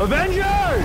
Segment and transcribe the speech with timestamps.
[0.00, 0.82] Avengers!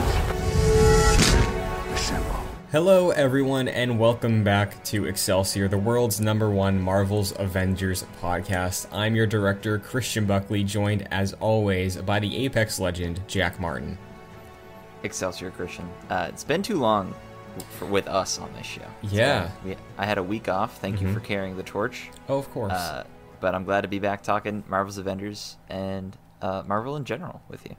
[1.93, 2.35] Assemble.
[2.73, 8.87] Hello, everyone, and welcome back to Excelsior, the world's number one Marvel's Avengers podcast.
[8.91, 13.97] I'm your director, Christian Buckley, joined as always by the Apex legend, Jack Martin.
[15.03, 15.89] Excelsior Christian.
[16.09, 17.13] Uh, it's been too long
[17.77, 18.81] for, with us on this show.
[19.01, 19.47] Yeah.
[19.47, 20.81] So we, I had a week off.
[20.81, 22.09] Thank you for carrying the torch.
[22.27, 22.73] Oh, of course.
[22.73, 23.05] Uh,
[23.39, 27.63] but I'm glad to be back talking Marvel's Avengers and uh, Marvel in general with
[27.63, 27.77] you.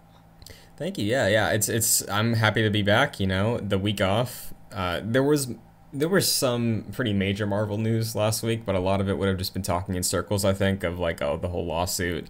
[0.76, 1.04] Thank you.
[1.04, 1.50] Yeah, yeah.
[1.50, 2.06] It's it's.
[2.08, 3.18] I'm happy to be back.
[3.18, 4.52] You know, the week off.
[4.72, 5.54] Uh, there was
[5.92, 9.28] there was some pretty major Marvel news last week, but a lot of it would
[9.28, 10.44] have just been talking in circles.
[10.44, 12.28] I think of like oh the whole lawsuit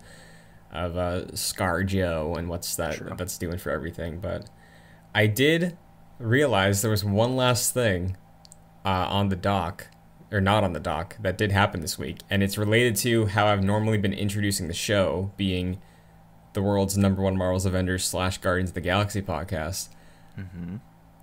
[0.72, 3.12] of uh, ScarJo and what's that True.
[3.16, 4.20] that's doing for everything.
[4.20, 4.48] But
[5.14, 5.76] I did
[6.18, 8.16] realize there was one last thing
[8.84, 9.88] uh, on the dock
[10.30, 13.46] or not on the dock that did happen this week, and it's related to how
[13.46, 15.78] I've normally been introducing the show, being
[16.56, 19.90] the world's number one Marvel's Avengers slash Guardians of the Galaxy podcast.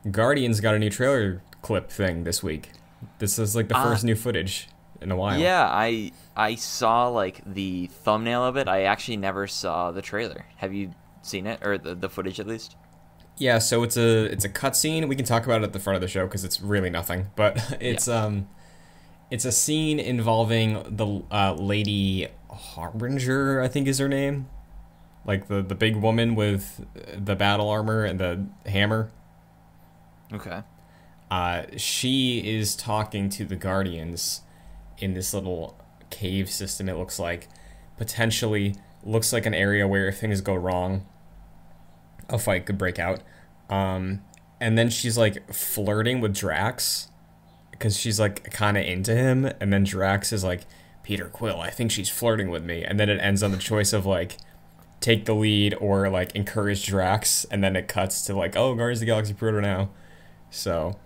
[0.09, 2.71] Guardians got a new trailer clip thing this week.
[3.19, 3.83] This is like the Ah.
[3.83, 4.69] first new footage
[5.01, 5.39] in a while.
[5.39, 8.67] Yeah, I I saw like the thumbnail of it.
[8.67, 10.45] I actually never saw the trailer.
[10.57, 12.75] Have you seen it or the, the footage at least?
[13.37, 15.07] Yeah, so it's a it's a cutscene.
[15.07, 17.27] We can talk about it at the front of the show because it's really nothing.
[17.35, 18.47] But it's um,
[19.31, 24.47] it's a scene involving the uh, lady Hellbender, I think is her name,
[25.25, 26.85] like the the big woman with
[27.15, 29.11] the battle armor and the hammer.
[30.31, 30.61] Okay.
[31.29, 34.41] uh, she is talking to the guardians
[34.97, 35.77] in this little
[36.09, 37.47] cave system it looks like
[37.97, 41.05] potentially looks like an area where if things go wrong
[42.29, 43.21] a fight could break out
[43.69, 44.21] um,
[44.59, 47.09] and then she's like flirting with drax
[47.71, 50.61] because she's like kind of into him and then drax is like
[51.03, 53.91] peter quill i think she's flirting with me and then it ends on the choice
[53.93, 54.37] of like
[55.03, 58.97] take the lead or like encourage drax and then it cuts to like oh guardians
[58.99, 59.89] of the galaxy proto now
[60.49, 60.99] so,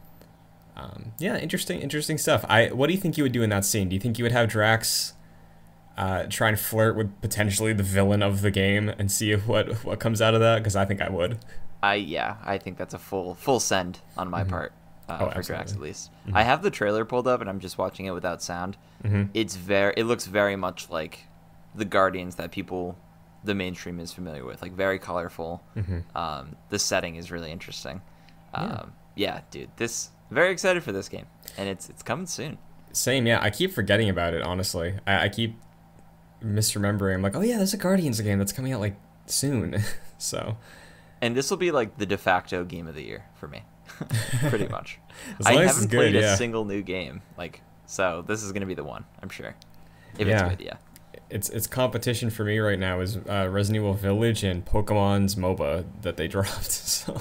[0.76, 2.44] um, yeah, interesting, interesting stuff.
[2.50, 3.88] I what do you think you would do in that scene?
[3.88, 5.14] Do you think you would have Drax
[5.98, 10.00] uh, try and flirt with potentially the villain of the game and see what what
[10.02, 10.58] comes out of that?
[10.58, 11.39] Because I think I would.
[11.82, 14.73] I yeah, I think that's a full full send on my part
[15.08, 16.11] uh, Oh, for Drax at least.
[16.33, 18.76] I have the trailer pulled up and I'm just watching it without sound.
[19.04, 19.30] Mhm.
[19.33, 21.26] It's very it looks very much like
[21.73, 22.98] the Guardians that people
[23.47, 25.63] the mainstream is familiar with, like very colorful.
[26.15, 28.02] Um, the setting is really interesting.
[28.53, 29.41] Um, yeah.
[29.52, 31.25] dude, this very excited for this game,
[31.58, 32.58] and it's it's coming soon.
[32.91, 33.39] Same, yeah.
[33.41, 34.41] I keep forgetting about it.
[34.43, 35.55] Honestly, I, I keep
[36.43, 37.15] misremembering.
[37.15, 39.81] I'm like, oh yeah, there's a Guardians game that's coming out like soon.
[40.17, 40.58] so,
[41.21, 43.64] And this will be like the de facto game of the year for me,
[44.49, 44.99] pretty much.
[45.45, 46.33] I haven't good, played yeah.
[46.33, 48.23] a single new game, like so.
[48.27, 49.55] This is gonna be the one, I'm sure.
[50.17, 50.47] If Yeah.
[50.47, 50.77] it's good, yeah.
[51.30, 55.86] It's it's competition for me right now is uh, Resident Evil Village and Pokemon's MOBA
[56.02, 56.71] that they dropped.
[56.71, 57.20] So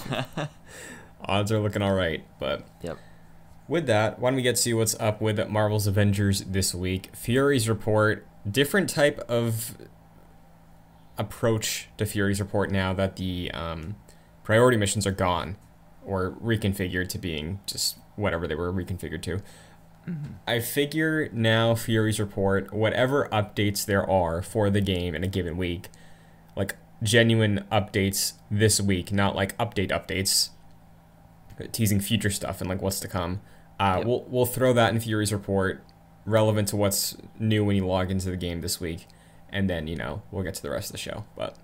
[1.24, 2.66] odds are looking all right, but.
[2.82, 2.98] Yep.
[3.68, 7.10] With that, why don't we get to see what's up with Marvel's Avengers this week?
[7.16, 9.76] Fury's report, different type of
[11.18, 13.96] approach to Fury's report now that the um,
[14.44, 15.56] priority missions are gone
[16.04, 19.40] or reconfigured to being just whatever they were reconfigured to.
[20.46, 25.56] I figure now Fury's report, whatever updates there are for the game in a given
[25.56, 25.88] week,
[26.54, 30.50] like genuine updates this week, not like update updates,
[31.72, 33.40] teasing future stuff and like what's to come.
[33.80, 34.06] Uh, Yep.
[34.06, 35.82] We'll we'll throw that in Fury's report,
[36.24, 39.06] relevant to what's new when you log into the game this week,
[39.50, 41.24] and then you know we'll get to the rest of the show.
[41.36, 41.56] But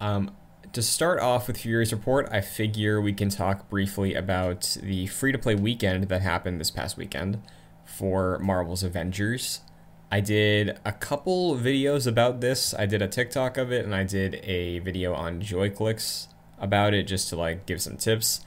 [0.00, 0.30] um,
[0.72, 5.32] to start off with Fury's report, I figure we can talk briefly about the free
[5.32, 7.40] to play weekend that happened this past weekend
[8.02, 9.60] for Marvel's Avengers.
[10.10, 12.74] I did a couple videos about this.
[12.74, 16.26] I did a TikTok of it and I did a video on JoyClicks
[16.58, 18.44] about it just to like give some tips.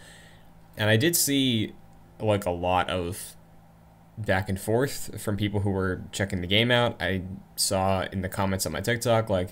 [0.76, 1.74] And I did see
[2.20, 3.38] like a lot of
[4.18, 7.02] back and forth from people who were checking the game out.
[7.02, 7.22] I
[7.56, 9.52] saw in the comments on my TikTok like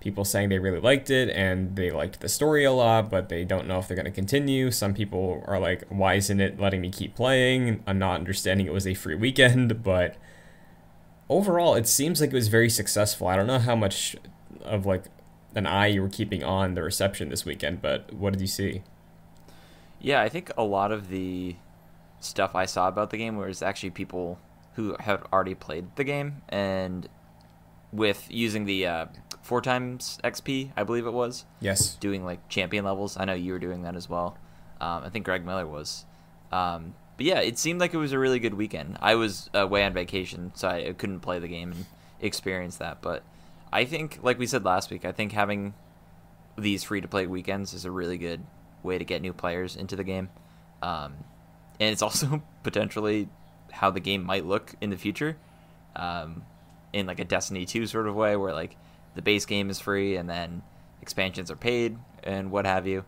[0.00, 3.44] people saying they really liked it and they liked the story a lot, but they
[3.44, 4.70] don't know if they're going to continue.
[4.70, 7.82] Some people are like, why isn't it letting me keep playing?
[7.86, 10.16] I'm not understanding it was a free weekend, but
[11.28, 13.26] overall, it seems like it was very successful.
[13.26, 14.16] I don't know how much
[14.62, 15.04] of like
[15.54, 18.82] an eye you were keeping on the reception this weekend, but what did you see?
[20.00, 21.56] Yeah, I think a lot of the
[22.20, 24.38] stuff I saw about the game was actually people
[24.74, 27.08] who have already played the game and
[27.92, 29.06] with using the uh,
[29.48, 31.94] four times XP, I believe it was, Yes.
[31.94, 33.16] doing like champion levels.
[33.16, 34.36] I know you were doing that as well.
[34.78, 36.04] Um, I think Greg Miller was.
[36.52, 38.98] Um, but yeah, it seemed like it was a really good weekend.
[39.00, 41.86] I was away on vacation, so I couldn't play the game and
[42.20, 43.00] experience that.
[43.00, 43.22] But
[43.72, 45.72] I think, like we said last week, I think having
[46.56, 48.42] these free to play weekends is a really good
[48.82, 50.28] way to get new players into the game.
[50.82, 51.14] Um,
[51.80, 53.28] and it's also potentially
[53.72, 55.36] how the game might look in the future
[55.96, 56.42] um,
[56.92, 58.76] in like a Destiny 2 sort of way where like
[59.18, 60.62] the base game is free and then
[61.02, 63.04] expansions are paid and what have you.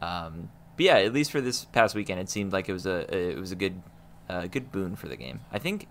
[0.00, 3.16] Um, but yeah, at least for this past weekend, it seemed like it was a
[3.16, 3.80] it was a good
[4.28, 5.38] uh, good boon for the game.
[5.52, 5.86] I think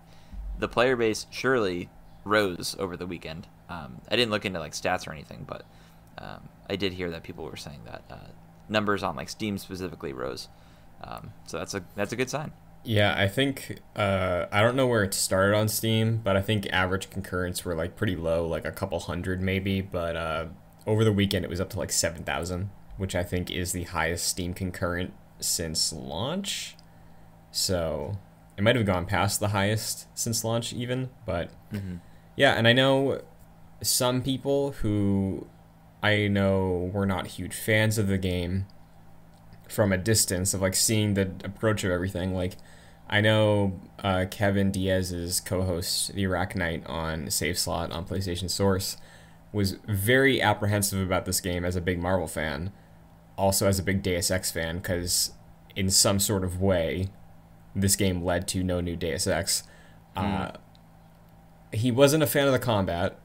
[0.58, 1.88] the player base surely
[2.22, 3.48] rose over the weekend.
[3.70, 5.64] Um, I didn't look into like stats or anything, but
[6.18, 8.28] um, I did hear that people were saying that uh,
[8.68, 10.50] numbers on like Steam specifically rose.
[11.02, 12.52] Um, so that's a that's a good sign.
[12.84, 16.66] Yeah, I think uh, I don't know where it started on Steam, but I think
[16.72, 19.80] average concurrents were like pretty low, like a couple hundred maybe.
[19.80, 20.46] But uh,
[20.86, 23.84] over the weekend, it was up to like seven thousand, which I think is the
[23.84, 26.76] highest Steam concurrent since launch.
[27.52, 28.18] So
[28.56, 31.10] it might have gone past the highest since launch, even.
[31.24, 31.96] But mm-hmm.
[32.36, 33.20] yeah, and I know
[33.80, 35.46] some people who
[36.02, 38.66] I know were not huge fans of the game
[39.68, 42.34] from a distance of like seeing the approach of everything.
[42.34, 42.54] Like
[43.12, 48.96] I know uh, Kevin Diaz's co-host, the Iraq Knight on Safe Slot on PlayStation Source,
[49.52, 52.72] was very apprehensive about this game as a big Marvel fan,
[53.36, 55.32] also as a big Deus Ex fan, because
[55.76, 57.10] in some sort of way,
[57.76, 59.64] this game led to no new Deus Ex.
[60.16, 60.48] Mm.
[60.48, 60.52] Uh,
[61.70, 63.18] he wasn't a fan of the combat,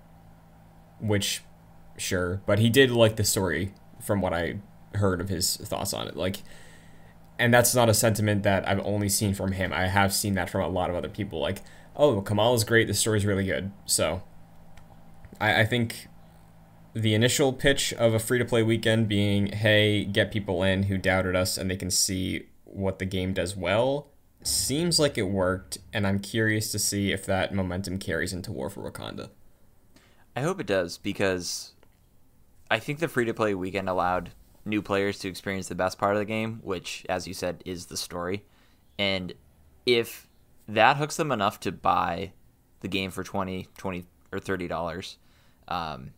[0.99, 1.43] which,
[1.95, 4.57] sure, but he did like the story from what I
[4.95, 6.17] heard of his thoughts on it.
[6.17, 6.39] Like,
[7.39, 9.71] and that's not a sentiment that I've only seen from him.
[9.71, 11.39] I have seen that from a lot of other people.
[11.39, 11.61] Like,
[11.95, 12.87] oh, Kamal is great.
[12.87, 13.71] The story's really good.
[13.85, 14.23] So,
[15.39, 16.07] I, I think
[16.93, 20.97] the initial pitch of a free to play weekend being, hey, get people in who
[20.97, 24.07] doubted us and they can see what the game does well,
[24.41, 25.77] seems like it worked.
[25.93, 29.29] And I'm curious to see if that momentum carries into War for Wakanda.
[30.35, 31.73] I hope it does because
[32.69, 34.31] I think the free to play weekend allowed
[34.67, 37.87] new players to experience the best part of the game, which, as you said, is
[37.87, 38.43] the story.
[38.99, 39.33] And
[39.85, 40.27] if
[40.67, 42.33] that hooks them enough to buy
[42.81, 45.15] the game for 20 20 or $30
[45.67, 46.11] um,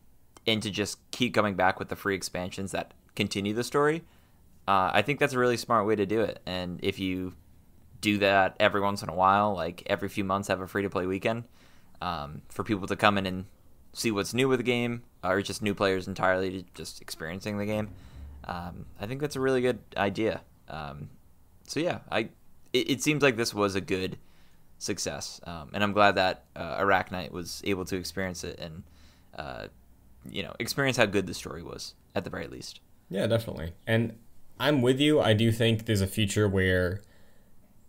[0.48, 4.04] and to just keep coming back with the free expansions that continue the story
[4.68, 7.34] uh, i think that's a really smart way to do it and if you
[8.02, 10.90] do that every once in a while like every few months have a free to
[10.90, 11.44] play weekend
[12.02, 13.46] um, for people to come in and
[13.94, 17.90] see what's new with the game or just new players entirely just experiencing the game
[18.50, 20.42] um, I think that's a really good idea.
[20.68, 21.10] Um,
[21.68, 22.30] so yeah, I
[22.74, 24.18] it, it, seems like this was a good
[24.80, 28.84] success, um, and I'm glad that uh, Knight was able to experience it and
[29.38, 29.68] uh,
[30.30, 32.80] you know experience how good the story was at the very least.
[33.10, 34.18] Yeah, definitely, and
[34.60, 35.22] I'm with you.
[35.22, 37.04] I do think there's a future where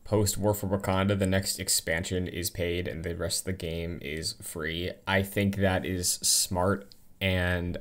[0.04, 3.98] post War for Wakanda, the next expansion is paid and the rest of the game
[4.02, 4.90] is free.
[5.06, 7.78] I think that is smart and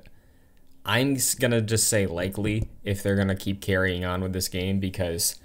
[0.85, 5.39] I'm gonna just say likely if they're gonna keep carrying on with this game because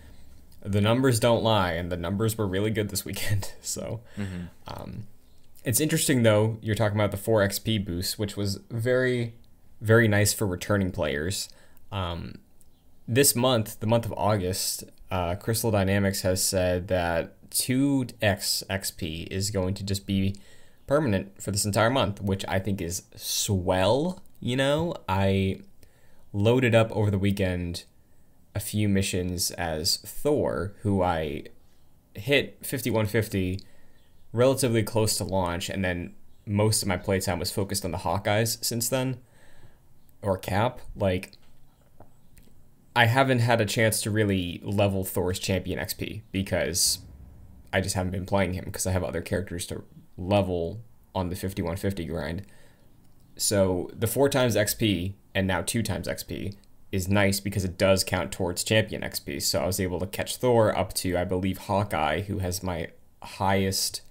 [0.64, 3.52] the numbers don't lie, and the numbers were really good this weekend.
[3.64, 4.44] So, mm-hmm.
[4.68, 5.06] um,
[5.64, 6.58] it's interesting though.
[6.60, 9.34] You're talking about the four XP boost, which was very,
[9.80, 11.48] very nice for returning players.
[11.90, 12.36] Um,
[13.08, 19.50] this month, the month of August, uh, Crystal Dynamics has said that 2x XP is
[19.50, 20.34] going to just be
[20.86, 25.60] permanent for this entire month, which I think is swell you know, I
[26.34, 27.84] loaded up over the weekend
[28.54, 31.44] a few missions as Thor, who I
[32.14, 33.60] hit 5150
[34.34, 38.62] relatively close to launch, and then most of my playtime was focused on the Hawkeyes
[38.62, 39.18] since then,
[40.20, 40.80] or Cap.
[40.94, 41.38] Like,
[42.94, 46.98] I haven't had a chance to really level Thor's champion XP because
[47.72, 49.84] I just haven't been playing him because I have other characters to
[50.18, 50.80] level
[51.14, 52.42] on the 5150 grind.
[53.36, 56.54] So the four times XP and now two times XP
[56.92, 59.42] is nice because it does count towards champion XP.
[59.42, 62.88] So I was able to catch Thor up to, I believe, Hawkeye, who has my
[63.22, 64.02] highest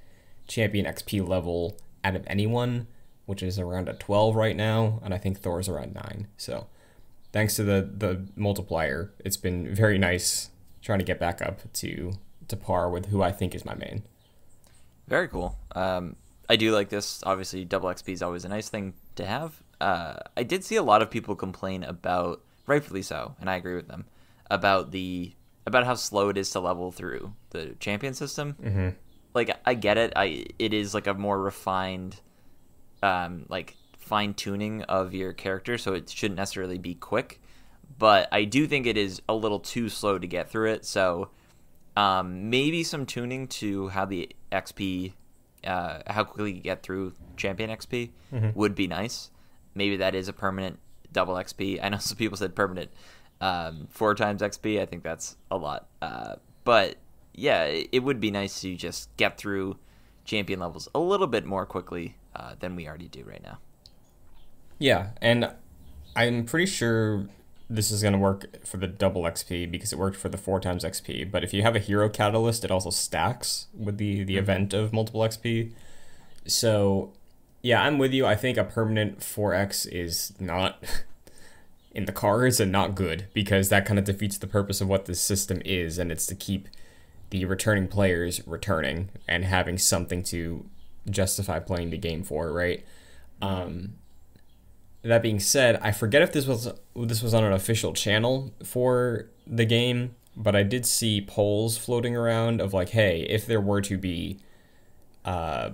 [0.48, 2.88] champion XP level out of anyone,
[3.26, 5.00] which is around a 12 right now.
[5.04, 6.28] And I think Thor's around 9.
[6.36, 6.68] So
[7.32, 10.50] thanks to the, the multiplier, it's been very nice
[10.82, 12.12] trying to get back up to,
[12.50, 14.04] to par with who I think is my main.
[15.08, 15.58] Very cool.
[15.74, 16.18] Um,
[16.54, 17.24] I do like this.
[17.26, 19.64] Obviously, double XP is always a nice thing to have.
[19.82, 23.74] Uh, I did see a lot of people complain about, rightfully so, and I agree
[23.74, 24.06] with them,
[24.52, 25.34] about the
[25.66, 28.56] about how slow it is to level through the champion system.
[28.62, 28.90] Mm-hmm.
[29.34, 30.14] Like, I get it.
[30.16, 32.22] I it is like a more refined,
[33.02, 37.42] um, like fine tuning of your character, so it shouldn't necessarily be quick.
[37.98, 40.86] But I do think it is a little too slow to get through it.
[40.86, 41.32] So,
[41.98, 45.14] um, maybe some tuning to how the XP
[45.66, 48.50] uh, how quickly you get through champion XP mm-hmm.
[48.54, 49.30] would be nice.
[49.76, 50.80] Maybe that is a permanent
[51.12, 51.80] double XP.
[51.82, 52.92] I know some people said permanent
[53.42, 54.82] um, four times XP.
[54.82, 55.88] I think that's a lot.
[56.02, 56.98] Uh, but
[57.34, 59.78] yeah, it, it, would be nice to just get through
[60.26, 63.60] champion levels a little bit more quickly uh, than we already do right now.
[64.80, 65.52] Yeah, and
[66.16, 67.28] I'm pretty sure
[67.74, 70.60] this is going to work for the double XP because it worked for the four
[70.60, 71.32] times XP.
[71.32, 74.40] But if you have a hero catalyst, it also stacks with the the mm-hmm.
[74.40, 75.72] event of multiple XP.
[76.46, 77.14] So,
[77.62, 78.26] yeah, I'm with you.
[78.26, 80.84] I think a permanent 4x is not
[81.96, 85.06] in the cards and not good because that kind of defeats the purpose of what
[85.06, 86.68] this system is, and it's to keep
[87.32, 90.66] the returning players returning and having something to
[91.10, 92.86] justify playing the game for, right?
[93.42, 93.96] Um,
[95.04, 99.30] that being said, I forget if this was this was on an official channel for
[99.46, 103.82] the game, but I did see polls floating around of like, hey, if there were
[103.82, 104.40] to be
[105.26, 105.72] uh,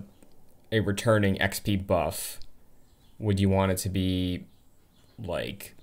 [0.71, 2.39] a returning XP buff,
[3.19, 4.45] would you want it to be
[5.19, 5.75] like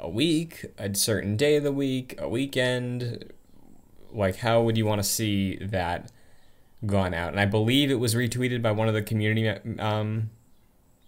[0.00, 3.30] a week, a certain day of the week, a weekend?
[4.10, 6.10] Like, how would you want to see that
[6.86, 7.30] gone out?
[7.30, 10.30] And I believe it was retweeted by one of the community um,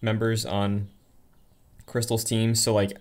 [0.03, 0.89] members on
[1.87, 2.55] Crystal's team.
[2.55, 2.99] So like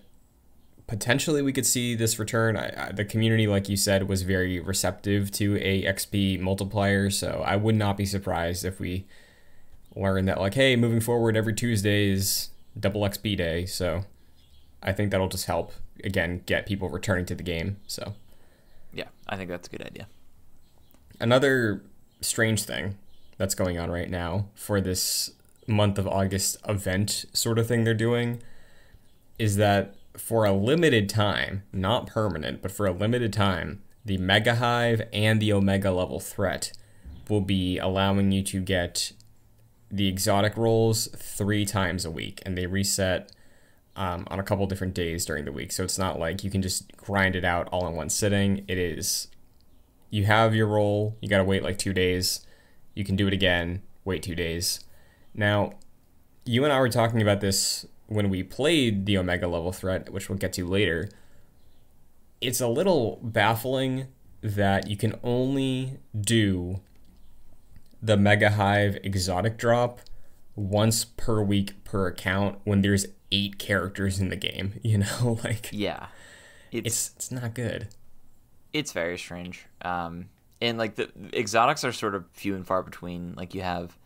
[0.86, 2.56] potentially we could see this return.
[2.56, 7.10] I, I, the community, like you said, was very receptive to a XP multiplier.
[7.10, 9.06] So I would not be surprised if we
[9.94, 13.66] learn that like, hey, moving forward, every Tuesday is double XP day.
[13.66, 14.04] So
[14.82, 15.72] I think that'll just help
[16.04, 17.78] again get people returning to the game.
[17.86, 18.14] So
[18.92, 20.06] yeah, I think that's a good idea.
[21.18, 21.82] Another
[22.20, 22.96] strange thing
[23.38, 25.32] that's going on right now for this
[25.66, 28.40] month of August event sort of thing they're doing
[29.38, 34.56] is that for a limited time, not permanent, but for a limited time, the Mega
[34.56, 36.72] Hive and the Omega level threat
[37.28, 39.12] will be allowing you to get
[39.90, 43.32] the exotic rolls three times a week, and they reset
[43.94, 45.72] um, on a couple different days during the week.
[45.72, 48.64] So it's not like you can just grind it out all in one sitting.
[48.68, 49.28] It is
[50.10, 52.46] you have your roll, you got to wait like two days.
[52.94, 54.80] You can do it again, wait two days.
[55.34, 55.72] Now,
[56.44, 60.28] you and I were talking about this when we played the Omega level threat, which
[60.28, 61.08] we'll get to later,
[62.40, 64.08] it's a little baffling
[64.42, 66.80] that you can only do
[68.02, 70.00] the Mega Hive exotic drop
[70.54, 74.74] once per week per account when there's eight characters in the game.
[74.82, 76.06] You know, like yeah,
[76.70, 77.88] it's it's, it's not good.
[78.72, 79.66] It's very strange.
[79.82, 80.26] Um,
[80.60, 83.34] and like the exotics are sort of few and far between.
[83.36, 83.96] Like you have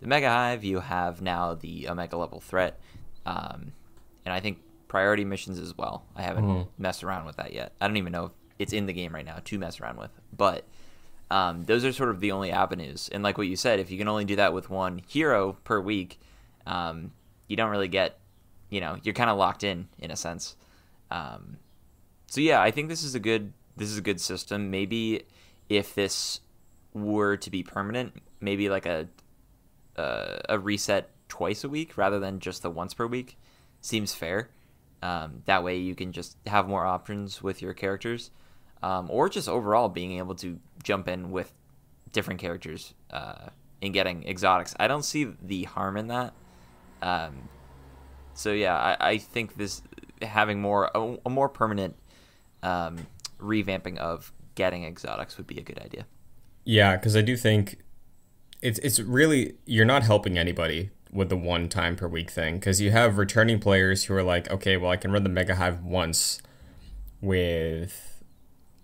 [0.00, 2.78] the Mega Hive, you have now the Omega level threat
[3.26, 3.72] um,
[4.24, 4.58] and I think
[4.88, 6.04] priority missions as well.
[6.16, 6.82] I haven't mm-hmm.
[6.82, 7.72] messed around with that yet.
[7.80, 10.10] I don't even know if it's in the game right now to mess around with.
[10.36, 10.64] But
[11.30, 13.08] um, those are sort of the only avenues.
[13.12, 15.80] And like what you said, if you can only do that with one hero per
[15.80, 16.18] week,
[16.66, 17.12] um,
[17.46, 18.18] you don't really get,
[18.70, 20.56] you know, you're kind of locked in in a sense.
[21.10, 21.58] Um,
[22.26, 24.70] so yeah, I think this is a good this is a good system.
[24.70, 25.22] Maybe
[25.68, 26.40] if this
[26.92, 29.08] were to be permanent, maybe like a
[29.96, 33.36] uh, a reset twice a week rather than just the once per week
[33.80, 34.50] seems fair.
[35.02, 38.30] Um, that way you can just have more options with your characters,
[38.82, 41.52] um, or just overall being able to jump in with
[42.12, 43.48] different characters uh,
[43.80, 44.74] and getting exotics.
[44.80, 46.32] I don't see the harm in that.
[47.00, 47.48] Um,
[48.34, 49.82] so yeah, I, I, think this
[50.20, 51.94] having more a, a more permanent
[52.64, 53.06] um,
[53.40, 56.06] revamping of getting exotics would be a good idea.
[56.64, 57.78] Yeah, because I do think
[58.60, 62.80] it's it's really you're not helping anybody with the one time per week thing because
[62.80, 65.82] you have returning players who are like, okay, well, I can run the Mega Hive
[65.82, 66.40] once
[67.20, 68.22] with,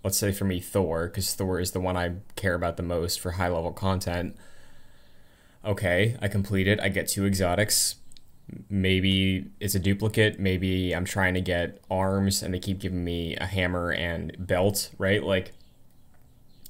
[0.03, 3.19] let's say for me, Thor, because Thor is the one I care about the most
[3.19, 4.35] for high level content.
[5.63, 6.79] Okay, I complete it.
[6.79, 7.95] I get two exotics.
[8.69, 10.39] Maybe it's a duplicate.
[10.39, 14.91] Maybe I'm trying to get arms and they keep giving me a hammer and belt,
[14.97, 15.23] right?
[15.23, 15.53] Like,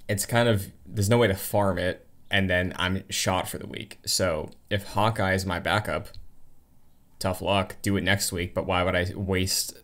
[0.08, 2.05] it's kind of, there's no way to farm it
[2.36, 3.98] and then I'm shot for the week.
[4.06, 6.10] So if Hawkeye is my backup,
[7.18, 7.78] tough luck.
[7.82, 8.54] Do it next week.
[8.54, 9.78] But why would I waste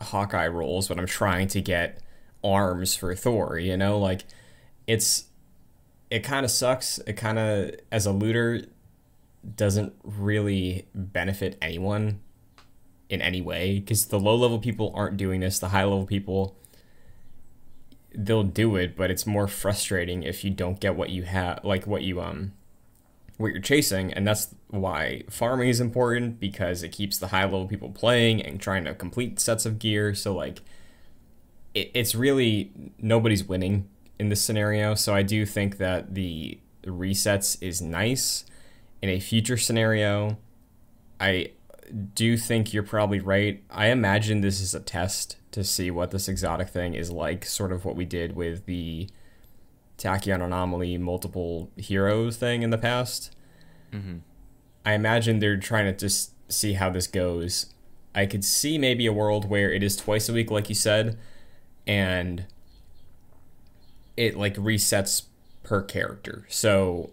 [0.00, 2.02] Hawkeye rolls when I'm trying to get
[2.42, 3.56] arms for Thor?
[3.60, 4.24] You know, like
[4.88, 5.26] it's
[6.10, 6.98] it kind of sucks.
[7.06, 8.62] It kind of as a looter
[9.54, 12.18] doesn't really benefit anyone
[13.08, 15.60] in any way because the low level people aren't doing this.
[15.60, 16.56] The high level people
[18.16, 21.86] they'll do it, but it's more frustrating if you don't get what you have, like
[21.86, 22.52] what you um,
[23.36, 27.66] what you're chasing, and that's why farming is important because it keeps the high level
[27.66, 30.14] people playing and trying to complete sets of gear.
[30.14, 30.62] So like,
[31.74, 34.94] it, it's really nobody's winning in this scenario.
[34.94, 38.44] So I do think that the resets is nice.
[39.02, 40.38] In a future scenario,
[41.20, 41.52] I
[42.14, 43.62] do think you're probably right.
[43.70, 47.72] I imagine this is a test to see what this exotic thing is like, sort
[47.72, 49.08] of what we did with the
[49.98, 53.34] Tachyon Anomaly multiple heroes thing in the past.
[53.92, 54.18] Mm-hmm.
[54.84, 57.72] I imagine they're trying to just see how this goes.
[58.14, 61.18] I could see maybe a world where it is twice a week, like you said,
[61.86, 62.46] and
[64.16, 65.24] it like resets
[65.62, 66.46] per character.
[66.48, 67.10] So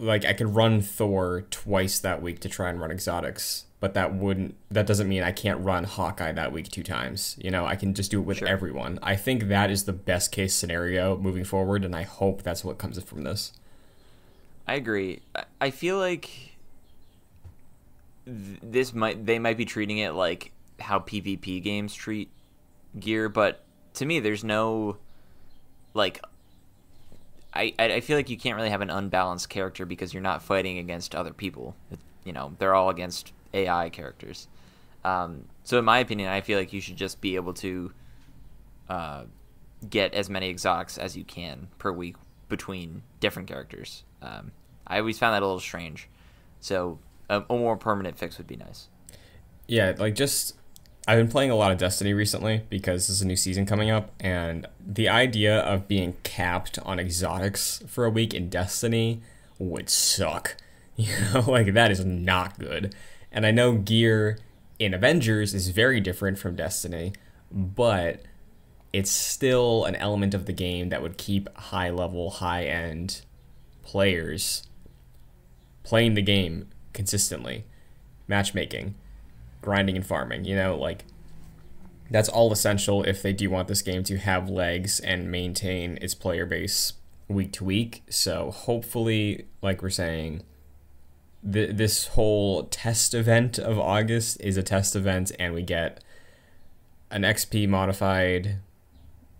[0.00, 4.14] like I could run Thor twice that week to try and run exotics, but that
[4.14, 7.36] wouldn't that doesn't mean I can't run Hawkeye that week two times.
[7.38, 8.48] You know, I can just do it with Sure.
[8.48, 8.98] everyone.
[9.02, 12.78] I think that is the best case scenario moving forward and I hope that's what
[12.78, 13.52] comes from this.
[14.66, 15.20] I agree.
[15.34, 16.30] I- I feel like
[18.26, 22.30] this might they might be treating it like how PvP games treat
[22.98, 23.64] gear, but
[23.94, 24.96] to me, there's no
[25.94, 26.20] like.
[27.52, 30.78] I I feel like you can't really have an unbalanced character because you're not fighting
[30.78, 31.74] against other people.
[32.24, 34.48] You know, they're all against AI characters.
[35.04, 37.92] Um, so, in my opinion, I feel like you should just be able to
[38.88, 39.24] uh,
[39.88, 42.16] get as many exotics as you can per week
[42.48, 44.04] between different characters.
[44.20, 44.52] Um,
[44.86, 46.08] I always found that a little strange.
[46.60, 48.88] So a, a more permanent fix would be nice.
[49.66, 50.56] Yeah, like just
[51.08, 54.12] I've been playing a lot of Destiny recently because there's a new season coming up,
[54.20, 59.20] and the idea of being capped on exotics for a week in Destiny
[59.58, 60.56] would suck.
[60.96, 62.94] You know, like that is not good.
[63.32, 64.38] And I know gear
[64.78, 67.14] in Avengers is very different from Destiny,
[67.50, 68.20] but
[68.92, 73.22] it's still an element of the game that would keep high level, high end
[73.82, 74.64] players
[75.82, 77.64] playing the game consistently.
[78.28, 78.94] Matchmaking
[79.62, 80.44] grinding and farming.
[80.44, 81.04] You know, like
[82.10, 86.14] that's all essential if they do want this game to have legs and maintain its
[86.14, 86.94] player base
[87.28, 88.02] week to week.
[88.10, 90.42] So hopefully, like we're saying,
[91.50, 96.02] th- this whole test event of August is a test event, and we get
[97.12, 98.56] an XP modified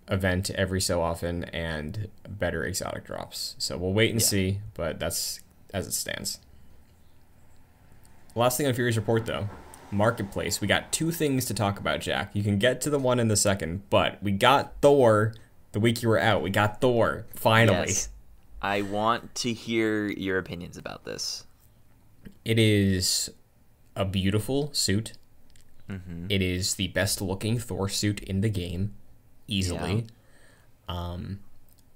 [0.08, 3.54] event every so often and better exotic drops.
[3.58, 4.26] So we'll wait and Yeah.
[4.26, 5.40] see, but that's
[5.72, 6.38] as it stands.
[8.34, 9.48] Last thing on Fury's report, though
[9.90, 10.60] marketplace.
[10.60, 12.30] We got two things to talk about, Jack.
[12.34, 15.34] You can get to the one in the second, but we got Thor
[15.72, 16.42] the week you were out.
[16.42, 17.88] We got Thor finally.
[17.88, 18.08] Yes.
[18.62, 21.46] I want to hear your opinions about this.
[22.44, 23.30] It is
[23.96, 25.14] a beautiful suit.
[25.88, 26.26] Mm-hmm.
[26.28, 28.94] It is the best looking Thor suit in the game,
[29.46, 30.06] easily.
[30.88, 31.40] Um,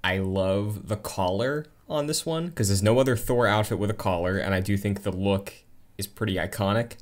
[0.03, 3.95] I love the collar on this one because there's no other Thor outfit with a
[3.95, 5.53] collar, and I do think the look
[5.99, 6.93] is pretty iconic.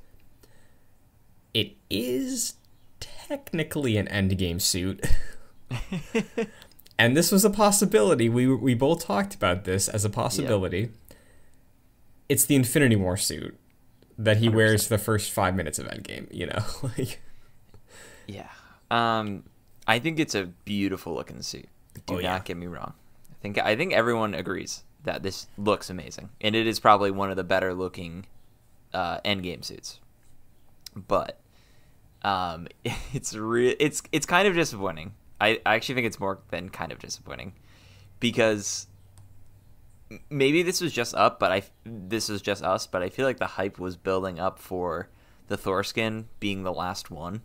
[1.93, 2.55] Is
[3.01, 5.05] technically an endgame suit.
[6.99, 8.29] and this was a possibility.
[8.29, 10.91] We we both talked about this as a possibility.
[12.29, 13.59] It's the Infinity War suit
[14.19, 16.33] that he wears the first five minutes of Endgame.
[16.33, 17.21] You know, like
[18.27, 18.49] Yeah.
[18.91, 19.45] Um,
[19.87, 21.67] I think it's a beautiful looking suit.
[22.07, 22.39] Do Oh, not yeah.
[22.45, 22.95] get me wrong.
[23.31, 27.31] I think I think everyone agrees that this looks amazing, and it is probably one
[27.31, 28.27] of the better looking
[28.95, 29.99] uh, endgame suits.
[30.95, 31.41] But
[32.23, 32.69] um,
[33.13, 35.15] it's re- it's it's kind of disappointing.
[35.41, 37.55] I, I actually think it's more than kind of disappointing
[38.21, 38.87] because
[40.31, 43.39] maybe this was just up, but I this was just us, but I feel like
[43.39, 45.09] the hype was building up for
[45.49, 47.43] the Thor skin being the last one,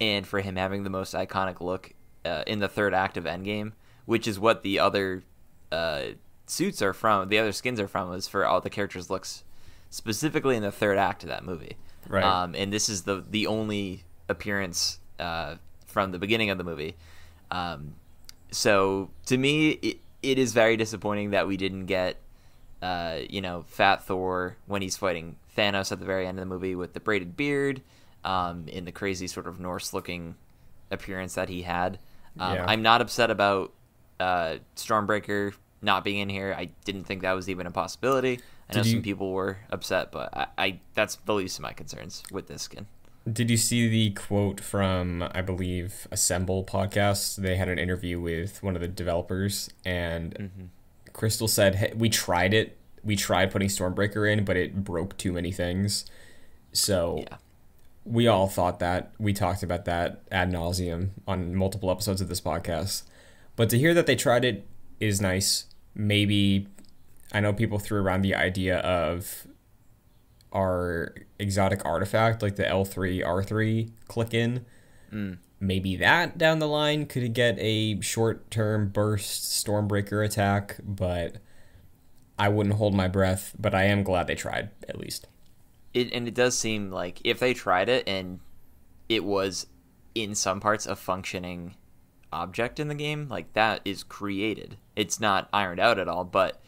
[0.00, 1.94] and for him having the most iconic look
[2.24, 3.72] uh, in the third act of Endgame,
[4.04, 5.22] which is what the other
[5.70, 6.02] uh,
[6.46, 7.28] suits are from.
[7.28, 9.44] The other skins are from is for all the characters' looks
[9.90, 11.76] specifically in the third act of that movie.
[12.08, 12.24] Right.
[12.24, 16.96] Um, and this is the the only appearance uh, from the beginning of the movie.
[17.50, 17.94] Um,
[18.50, 22.16] so to me, it, it is very disappointing that we didn't get,
[22.80, 26.54] uh, you know, Fat Thor when he's fighting Thanos at the very end of the
[26.54, 27.82] movie with the braided beard,
[28.24, 30.34] um, in the crazy sort of Norse-looking
[30.90, 31.98] appearance that he had.
[32.38, 32.64] Um, Yeah.
[32.66, 33.72] I'm not upset about
[34.20, 36.54] uh, Stormbreaker not being in here.
[36.56, 38.40] I didn't think that was even a possibility.
[38.70, 41.72] I know you- some people were upset, but I, I that's the least of my
[41.72, 42.86] concerns with this skin.
[43.30, 47.36] Did you see the quote from I believe Assemble podcast?
[47.36, 50.64] They had an interview with one of the developers, and mm-hmm.
[51.12, 52.76] Crystal said, hey, "We tried it.
[53.04, 56.04] We tried putting Stormbreaker in, but it broke too many things."
[56.72, 57.36] So Yeah.
[58.04, 59.12] we all thought that.
[59.18, 63.04] We talked about that ad nauseum on multiple episodes of this podcast.
[63.54, 64.66] But to hear that they tried it
[64.98, 65.66] is nice.
[65.94, 66.66] Maybe
[67.32, 69.46] I know people threw around the idea of
[70.52, 74.66] our exotic artifact, like the L3 R3 click in.
[75.12, 75.38] Mm.
[75.58, 81.36] Maybe that down the line could get a short term burst Stormbreaker attack, but
[82.38, 83.54] I wouldn't hold my breath.
[83.58, 85.26] But I am glad they tried, at least.
[85.94, 88.40] it and it does seem like if they tried it and
[89.08, 89.66] it was
[90.14, 91.76] in some parts a functioning
[92.32, 94.76] object in the game, like that is created.
[94.96, 96.60] It's not ironed out at all, but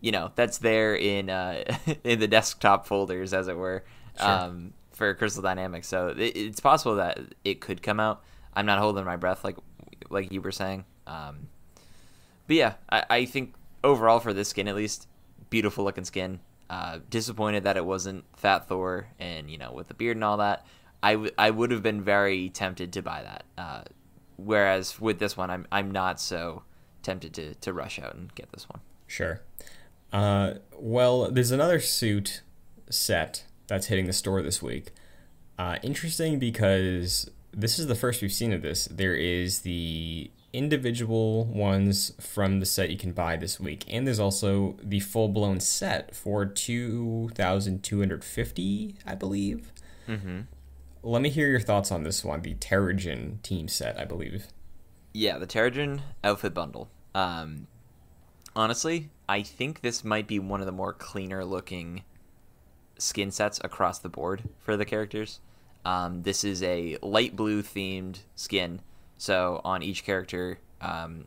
[0.00, 1.64] you know that's there in uh,
[2.04, 3.84] in the desktop folders, as it were,
[4.18, 4.28] sure.
[4.28, 5.88] um, for Crystal Dynamics.
[5.88, 8.22] So it, it's possible that it could come out.
[8.54, 9.56] I'm not holding my breath, like
[10.10, 10.84] like you were saying.
[11.06, 11.48] Um,
[12.46, 15.06] but yeah, I, I think overall for this skin, at least,
[15.50, 16.40] beautiful looking skin.
[16.70, 20.36] Uh, disappointed that it wasn't Fat Thor and you know with the beard and all
[20.36, 20.66] that.
[21.02, 23.44] I, w- I would have been very tempted to buy that.
[23.56, 23.82] Uh,
[24.36, 26.64] whereas with this one, I'm I'm not so
[27.02, 28.80] tempted to to rush out and get this one.
[29.06, 29.40] Sure.
[30.12, 32.42] Uh, well, there's another suit
[32.90, 34.90] set that's hitting the store this week.
[35.58, 38.86] Uh, interesting because this is the first we've seen of this.
[38.86, 44.20] There is the individual ones from the set you can buy this week, and there's
[44.20, 49.72] also the full blown set for two thousand two hundred fifty, I believe.
[50.08, 50.40] Mm-hmm.
[51.02, 54.46] Let me hear your thoughts on this one, the Terrigen team set, I believe.
[55.12, 56.88] Yeah, the Terrigen outfit bundle.
[57.14, 57.66] Um,
[58.56, 62.04] honestly, I think this might be one of the more cleaner looking
[62.98, 65.40] skin sets across the board for the characters.
[65.84, 68.80] Um, this is a light blue themed skin,
[69.16, 71.26] so on each character, um,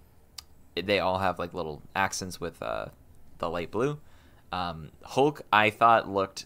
[0.76, 2.88] they all have like little accents with uh,
[3.38, 4.00] the light blue.
[4.52, 6.46] Um, Hulk, I thought looked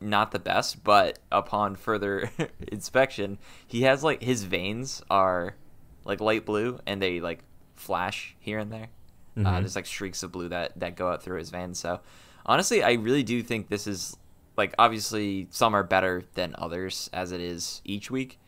[0.00, 2.30] not the best, but upon further
[2.68, 5.56] inspection, he has like his veins are
[6.04, 7.40] like light blue and they like
[7.74, 8.88] flash here and there.
[9.36, 9.46] Uh, mm-hmm.
[9.46, 11.78] Uh, there's like streaks of blue that that go out through his veins.
[11.78, 12.00] So
[12.46, 14.16] honestly, I really do think this is
[14.56, 18.38] like obviously some are better than others as it is each week,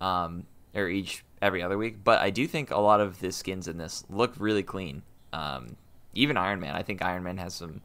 [0.00, 2.04] um, or each every other week.
[2.04, 5.02] But I do think a lot of the skins in this look really clean.
[5.32, 5.76] Um,
[6.14, 7.82] even Iron Man, I think Iron Man has some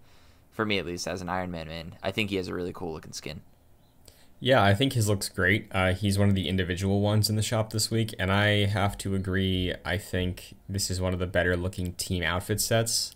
[0.51, 1.95] for me at least as an Iron Man man.
[2.01, 3.41] I think he has a really cool looking skin.
[4.43, 5.67] Yeah, I think his looks great.
[5.71, 8.97] Uh, he's one of the individual ones in the shop this week, and I have
[8.97, 9.73] to agree.
[9.85, 13.15] I think this is one of the better looking team outfit sets.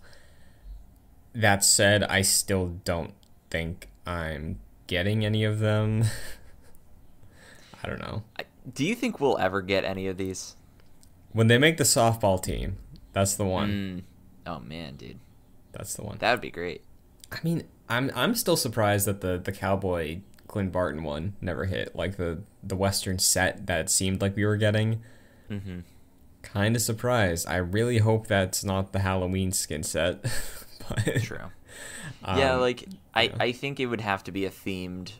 [1.36, 3.14] That said, I still don't
[3.50, 6.06] think I'm getting any of them.
[7.84, 8.24] I don't know.
[8.74, 10.56] Do you think we'll ever get any of these?
[11.34, 12.78] When they make the softball team,
[13.12, 14.06] that's the one.
[14.48, 14.54] Mm.
[14.54, 15.20] Oh man, dude.
[15.74, 16.20] That's the one.
[16.20, 16.86] That would be great.
[17.34, 21.96] I mean, I'm I'm still surprised that the the cowboy Clint Barton one never hit.
[21.96, 25.02] Like the the Western set that seemed like we were getting.
[25.50, 25.80] Mm-hmm.
[26.42, 27.48] Kind of surprised.
[27.48, 30.24] I really hope that's not the Halloween skin set.
[30.90, 31.40] but, True.
[32.24, 33.36] Um, yeah, like I yeah.
[33.40, 35.12] I think it would have to be a themed,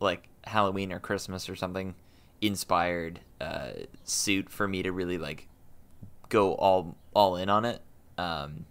[0.00, 1.94] like Halloween or Christmas or something,
[2.40, 3.70] inspired uh,
[4.04, 5.46] suit for me to really like
[6.30, 7.82] go all all in on it.
[8.16, 8.64] Um,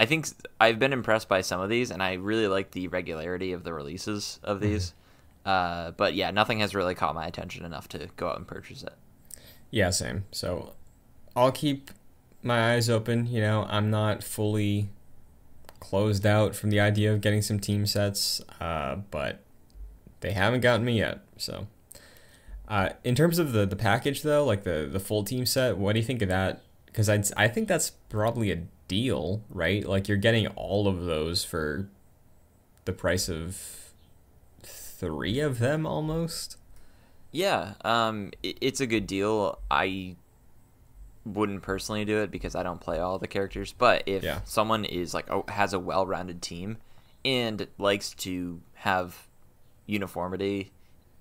[0.00, 3.52] I think I've been impressed by some of these, and I really like the regularity
[3.52, 4.66] of the releases of mm-hmm.
[4.66, 4.86] these.
[4.86, 4.96] Mm-hmm.
[5.50, 8.82] Uh, but yeah, nothing has really caught my attention enough to go out and purchase
[8.82, 8.94] it.
[9.70, 10.24] Yeah, same.
[10.32, 10.72] So
[11.36, 11.90] I'll keep
[12.42, 13.26] my eyes open.
[13.26, 14.88] You know, I'm not fully
[15.80, 19.40] closed out from the idea of getting some team sets, uh, but
[20.20, 21.20] they haven't gotten me yet.
[21.36, 21.66] So,
[22.68, 25.92] uh, in terms of the the package though, like the the full team set, what
[25.92, 26.62] do you think of that?
[26.86, 29.86] Because I I think that's probably a deal, right?
[29.86, 31.88] Like you're getting all of those for
[32.86, 33.92] the price of
[34.64, 36.56] three of them almost.
[37.30, 39.60] Yeah, um, it, it's a good deal.
[39.70, 40.16] I
[41.24, 43.72] wouldn't personally do it because I don't play all the characters.
[43.78, 44.40] But if yeah.
[44.44, 46.78] someone is like oh, has a well-rounded team
[47.24, 49.28] and likes to have
[49.86, 50.72] uniformity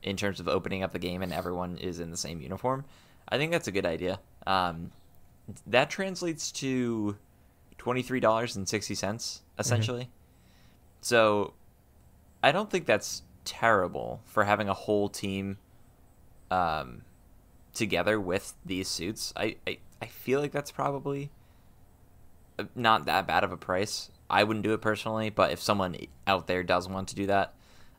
[0.02, 2.84] in terms of opening up the game and everyone is in the same uniform,
[3.30, 4.20] I think that's a good idea.
[4.48, 4.90] Um,
[5.68, 7.16] that translates to
[7.80, 9.60] $23.60 mm-hmm.
[9.60, 10.04] essentially.
[10.04, 10.12] Mm-hmm.
[11.02, 11.54] So
[12.44, 15.58] I don't think that's terrible for having a whole team
[16.52, 17.02] um,
[17.74, 19.34] together with these suits.
[19.36, 21.32] I, I, I feel like that's probably
[22.58, 24.12] uh, not that bad of a price.
[24.30, 25.96] I wouldn't do it personally, but if someone
[26.28, 27.56] out there does want to do that,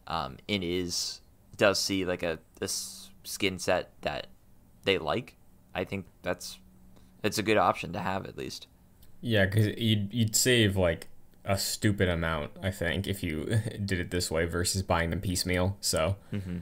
[0.07, 1.21] um, and is
[1.57, 4.29] does see like a this skin set that
[4.85, 5.37] they like,
[5.75, 6.59] I think that's
[7.23, 8.67] it's a good option to have at least.
[9.21, 11.09] Yeah, because you'd you'd save like
[11.45, 13.45] a stupid amount, I think, if you
[13.85, 15.77] did it this way versus buying them piecemeal.
[15.81, 16.59] So, mm-hmm.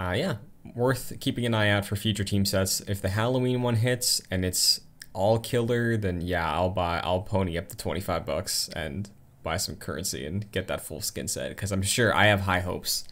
[0.00, 0.36] uh, yeah,
[0.74, 2.80] worth keeping an eye out for future team sets.
[2.82, 4.80] If the Halloween one hits and it's
[5.12, 7.00] all killer, then yeah, I'll buy.
[7.00, 9.10] I'll pony up the twenty five bucks and
[9.42, 12.60] buy some currency and get that full skin set because I'm sure I have high
[12.60, 13.04] hopes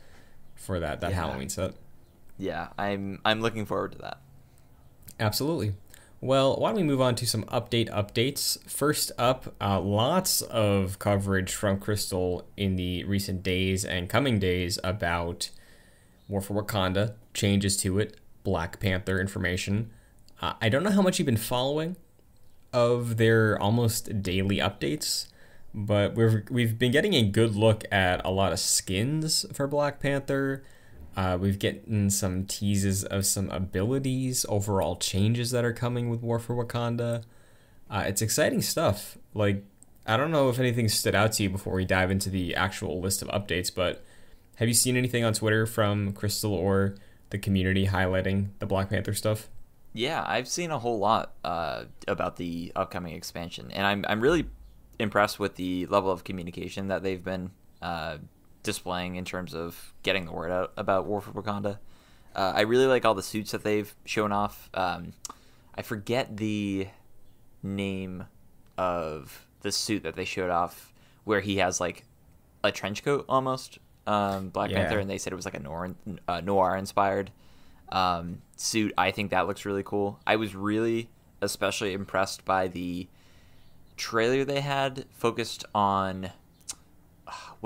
[0.54, 1.16] for that that yeah.
[1.16, 1.74] Halloween set.
[2.38, 4.20] Yeah, I'm I'm looking forward to that.
[5.18, 5.74] Absolutely.
[6.20, 8.58] Well, why don't we move on to some update updates?
[8.68, 14.78] First up, uh, lots of coverage from Crystal in the recent days and coming days
[14.82, 15.50] about
[16.26, 19.90] War for Wakanda, changes to it, Black Panther information.
[20.40, 21.96] Uh, I don't know how much you've been following
[22.72, 25.28] of their almost daily updates,
[25.74, 30.00] but we've we've been getting a good look at a lot of skins for Black
[30.00, 30.64] Panther
[31.16, 36.38] uh, we've gotten some teases of some abilities, overall changes that are coming with War
[36.38, 37.24] for Wakanda.
[37.90, 39.16] Uh, it's exciting stuff.
[39.32, 39.64] Like,
[40.06, 43.00] I don't know if anything stood out to you before we dive into the actual
[43.00, 44.04] list of updates, but
[44.56, 46.96] have you seen anything on Twitter from Crystal or
[47.30, 49.48] the community highlighting the Black Panther stuff?
[49.94, 54.46] Yeah, I've seen a whole lot uh, about the upcoming expansion, and I'm I'm really
[54.98, 57.50] impressed with the level of communication that they've been
[57.80, 58.18] uh,
[58.66, 61.78] displaying in terms of getting the word out about War for Wakanda.
[62.34, 64.68] Uh, I really like all the suits that they've shown off.
[64.74, 65.14] Um,
[65.74, 66.88] I forget the
[67.62, 68.26] name
[68.76, 70.92] of the suit that they showed off
[71.24, 72.04] where he has like
[72.62, 74.82] a trench coat almost, um, Black yeah.
[74.82, 75.94] Panther, and they said it was like a noir,
[76.28, 77.30] uh, noir inspired
[77.90, 78.92] um, suit.
[78.98, 80.20] I think that looks really cool.
[80.26, 81.08] I was really
[81.40, 83.08] especially impressed by the
[83.96, 86.30] trailer they had focused on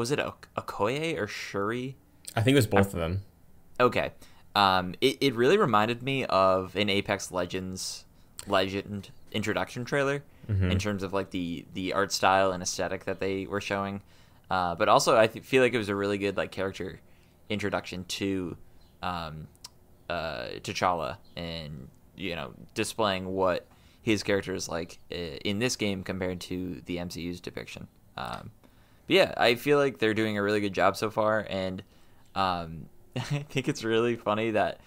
[0.01, 1.97] was it a Okoye or Shuri?
[2.35, 3.23] I think it was both of them.
[3.79, 4.13] Okay.
[4.55, 8.07] Um, it, it really reminded me of an Apex Legends
[8.47, 10.71] Legend introduction trailer mm-hmm.
[10.71, 14.01] in terms of like the the art style and aesthetic that they were showing.
[14.51, 17.01] Uh, but also, I th- feel like it was a really good like character
[17.51, 18.57] introduction to
[19.03, 19.49] um,
[20.09, 23.67] uh, T'Challa and you know displaying what
[24.01, 27.87] his character is like uh, in this game compared to the MCU's depiction.
[28.17, 28.51] Um,
[29.11, 31.83] but yeah, I feel like they're doing a really good job so far, and
[32.37, 34.79] um, I think it's really funny that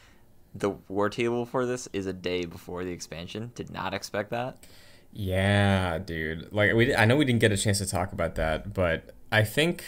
[0.55, 3.51] the war table for this is a day before the expansion.
[3.53, 4.65] Did not expect that.
[5.11, 6.53] Yeah, dude.
[6.53, 9.43] Like we, I know we didn't get a chance to talk about that, but I
[9.43, 9.83] think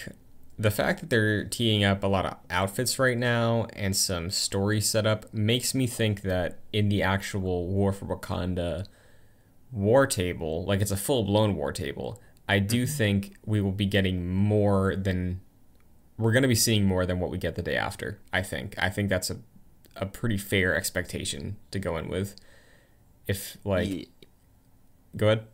[0.60, 4.82] the fact that they're teeing up a lot of outfits right now and some story
[4.82, 8.86] setup makes me think that in the actual War for Wakanda
[9.72, 12.96] war table, like it's a full blown war table, I do mm-hmm.
[12.96, 15.42] think we will be getting more than
[16.18, 18.20] we're going to be seeing more than what we get the day after.
[18.32, 18.76] I think.
[18.78, 19.38] I think that's a
[19.96, 22.36] a pretty fair expectation to go in with.
[23.28, 24.06] If like, yeah.
[25.16, 25.48] go ahead.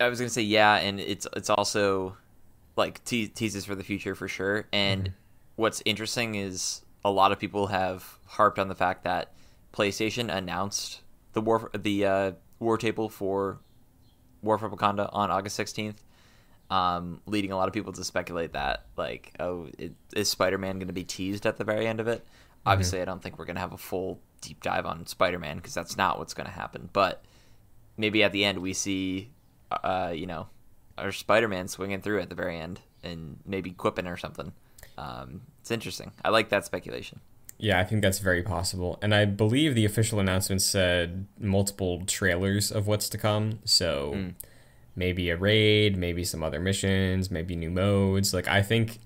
[0.00, 2.16] I was gonna say yeah, and it's it's also
[2.76, 4.66] like te- teases for the future for sure.
[4.72, 5.12] And mm-hmm.
[5.56, 9.32] what's interesting is a lot of people have harped on the fact that
[9.72, 11.02] PlayStation announced
[11.34, 13.60] the war the uh, war table for
[14.42, 15.96] War for Wakanda on August 16th,
[16.70, 20.78] um, leading a lot of people to speculate that, like, oh, it, is Spider Man
[20.78, 22.20] going to be teased at the very end of it?
[22.20, 22.68] Mm-hmm.
[22.68, 25.56] Obviously, I don't think we're going to have a full deep dive on Spider Man
[25.56, 26.88] because that's not what's going to happen.
[26.92, 27.24] But
[27.96, 29.30] maybe at the end, we see,
[29.70, 30.48] uh, you know,
[30.96, 34.52] our Spider Man swinging through at the very end and maybe quipping or something.
[34.98, 36.12] Um, it's interesting.
[36.24, 37.20] I like that speculation.
[37.60, 38.98] Yeah, I think that's very possible.
[39.02, 43.58] And I believe the official announcement said multiple trailers of what's to come.
[43.64, 44.34] So mm.
[44.96, 48.32] maybe a raid, maybe some other missions, maybe new modes.
[48.32, 49.00] Like I think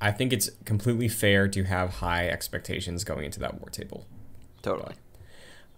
[0.00, 4.06] I think it's completely fair to have high expectations going into that war table.
[4.62, 4.94] Totally.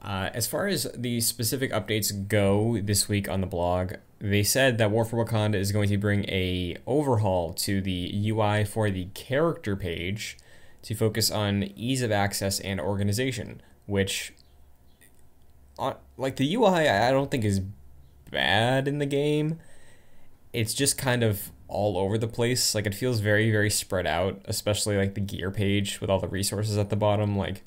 [0.02, 4.76] Uh, as far as the specific updates go this week on the blog, they said
[4.76, 9.06] that War for Wakanda is going to bring a overhaul to the UI for the
[9.14, 10.36] character page
[10.84, 14.34] to focus on ease of access and organization, which,
[15.78, 17.62] uh, like the UI, I don't think is
[18.30, 19.58] bad in the game.
[20.52, 22.74] It's just kind of all over the place.
[22.74, 26.28] Like it feels very, very spread out, especially like the gear page with all the
[26.28, 27.34] resources at the bottom.
[27.34, 27.62] Like,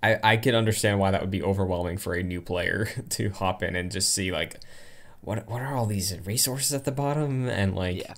[0.00, 3.64] I I can understand why that would be overwhelming for a new player to hop
[3.64, 4.60] in and just see like,
[5.22, 7.98] what what are all these resources at the bottom and like.
[7.98, 8.14] Yeah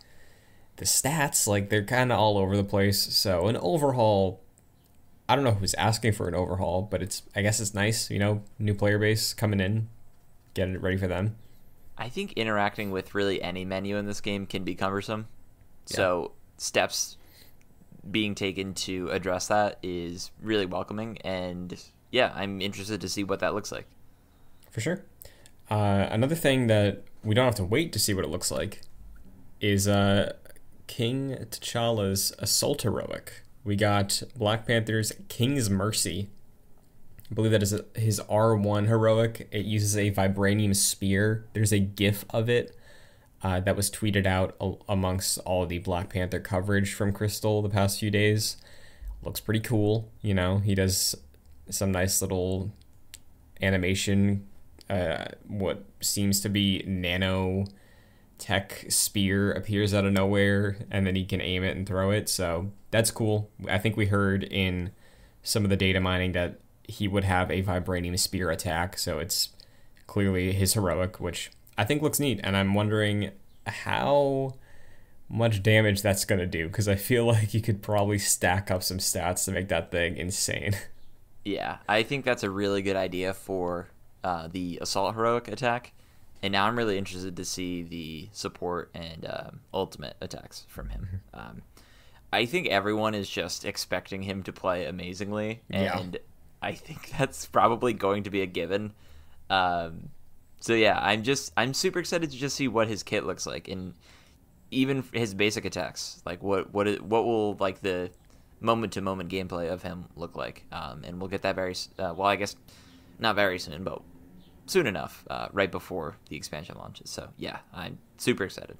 [0.77, 3.01] the stats, like they're kind of all over the place.
[3.01, 4.43] So an overhaul,
[5.29, 8.19] I don't know who's asking for an overhaul, but it's I guess it's nice, you
[8.19, 9.89] know, new player base coming in,
[10.55, 11.37] getting it ready for them.
[11.99, 15.29] I think interacting with really any menu in this game can be cumbersome.
[15.89, 15.97] Yeah.
[15.97, 17.17] So steps
[18.11, 21.81] being taken to address that is really welcoming and
[22.11, 23.87] yeah, I'm interested to see what that looks like.
[24.71, 25.05] For sure.
[25.71, 28.83] Uh, another thing that we don't have to wait to see what it looks like
[29.61, 30.33] is uh,
[30.93, 33.45] King T'Challa's Assault Heroic.
[33.65, 36.29] We got Black Panther's King's Mercy.
[37.31, 39.49] I believe that is his R1 heroic.
[39.51, 41.47] It uses a vibranium spear.
[41.55, 42.77] There's a GIF of it
[43.43, 44.55] uh, that was tweeted out
[44.87, 48.59] amongst all the Black Panther coverage from Crystal the past few days.
[49.23, 50.11] Looks pretty cool.
[50.21, 51.17] You know, he does
[51.71, 52.71] some nice little
[53.63, 54.47] animation,
[54.91, 57.65] uh, what seems to be nano
[58.39, 62.29] tech spear appears out of nowhere, and then he can aim it and throw it.
[62.29, 63.51] So that's cool.
[63.69, 64.91] I think we heard in
[65.43, 69.51] some of the data mining that he would have a vibranium spear attack, so it's
[70.07, 72.41] clearly his heroic, which I think looks neat.
[72.43, 73.31] And I'm wondering
[73.67, 74.55] how
[75.29, 78.83] much damage that's going to do because I feel like you could probably stack up
[78.83, 80.77] some stats to make that thing insane.
[81.45, 83.89] Yeah, I think that's a really good idea for
[84.23, 85.93] uh, the assault heroic attack.
[86.43, 91.09] And now I'm really interested to see the support and um, ultimate attacks from him.
[91.35, 91.41] Mm-hmm.
[91.41, 91.63] Um,
[92.33, 96.21] I think everyone is just expecting him to play amazingly, and yeah.
[96.63, 98.93] I think that's probably going to be a given.
[99.51, 100.09] Um,
[100.61, 103.69] so yeah, I'm just I'm super excited to just see what his kit looks like,
[103.69, 103.95] and
[104.71, 106.23] even his basic attacks.
[106.25, 108.11] Like what what what will like the
[108.61, 110.65] moment to moment gameplay of him look like?
[110.73, 112.29] Um, and we'll get that very uh, well.
[112.29, 112.57] I guess
[113.19, 114.01] not very soon, but
[114.67, 117.11] soon enough, uh, right before the expansion launches.
[117.11, 118.77] So yeah, I'm super excited.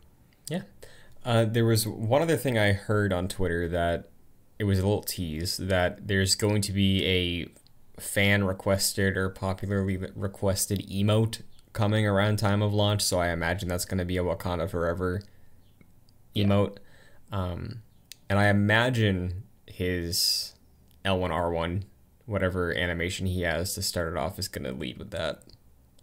[0.49, 0.63] Yeah.
[1.25, 4.11] Uh, there was one other thing I heard on Twitter that
[4.59, 9.97] it was a little tease that there's going to be a fan requested or popularly
[10.15, 11.43] requested emote
[11.73, 13.03] coming around time of launch.
[13.03, 15.23] So I imagine that's going to be a Wakanda Forever
[16.35, 16.79] emote.
[17.31, 17.43] Yeah.
[17.43, 17.83] Um,
[18.29, 20.55] and I imagine his
[21.05, 21.83] L1R1,
[22.27, 25.43] whatever animation he has to start it off, is going to lead with that.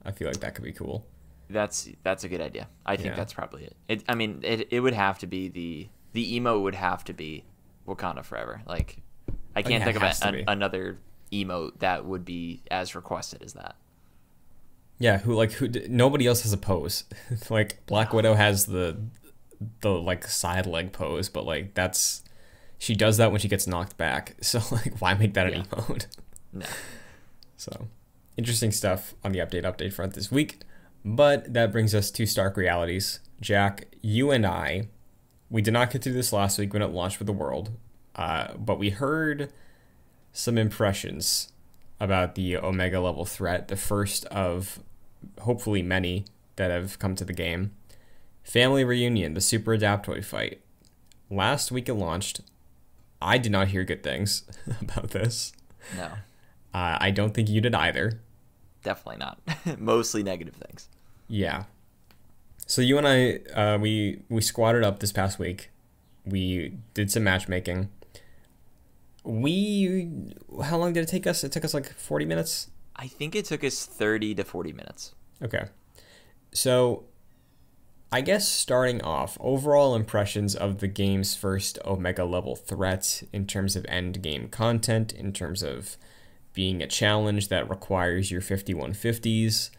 [0.05, 1.05] I feel like that could be cool.
[1.49, 2.67] That's that's a good idea.
[2.85, 3.15] I think yeah.
[3.15, 3.75] that's probably it.
[3.87, 4.03] it.
[4.07, 7.43] I mean, it it would have to be the the emo would have to be
[7.87, 8.61] Wakanda Forever.
[8.65, 8.97] Like,
[9.55, 10.99] I oh, can't think of a, an, another
[11.31, 13.75] emote that would be as requested as that.
[14.99, 15.69] Yeah, who like who?
[15.87, 17.05] Nobody else has a pose.
[17.49, 18.99] like Black Widow has the
[19.81, 22.23] the like side leg pose, but like that's
[22.77, 24.35] she does that when she gets knocked back.
[24.41, 25.63] So like, why make that an yeah.
[25.63, 26.07] emote?
[26.53, 26.65] No.
[27.57, 27.89] So
[28.39, 30.61] interesting stuff on the update update front this week.
[31.03, 33.19] But that brings us to stark realities.
[33.41, 34.87] Jack, you and I,
[35.49, 37.71] we did not get to this last week when it launched with the world,
[38.15, 39.51] uh, but we heard
[40.31, 41.51] some impressions
[41.99, 44.79] about the Omega level threat, the first of
[45.41, 46.23] hopefully many
[46.55, 47.71] that have come to the game.
[48.43, 50.61] Family Reunion, the Super Adaptoid fight.
[51.29, 52.39] Last week it launched.
[53.21, 54.43] I did not hear good things
[54.81, 55.51] about this.
[55.97, 56.05] No.
[56.73, 58.21] Uh, I don't think you did either.
[58.83, 59.39] Definitely not.
[59.79, 60.89] Mostly negative things.
[61.27, 61.65] Yeah.
[62.65, 65.69] So you and I, uh, we we squatted up this past week.
[66.25, 67.89] We did some matchmaking.
[69.23, 70.09] We,
[70.63, 71.43] how long did it take us?
[71.43, 72.69] It took us like forty minutes.
[72.95, 75.13] I think it took us thirty to forty minutes.
[75.41, 75.65] Okay.
[76.51, 77.05] So
[78.11, 83.75] I guess starting off, overall impressions of the game's first Omega level threat in terms
[83.75, 85.95] of end game content, in terms of
[86.53, 89.69] being a challenge that requires your 5150s.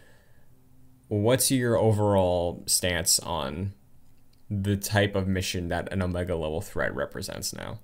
[1.09, 3.75] What's your overall stance on
[4.49, 7.81] the type of mission that an Omega level threat represents now?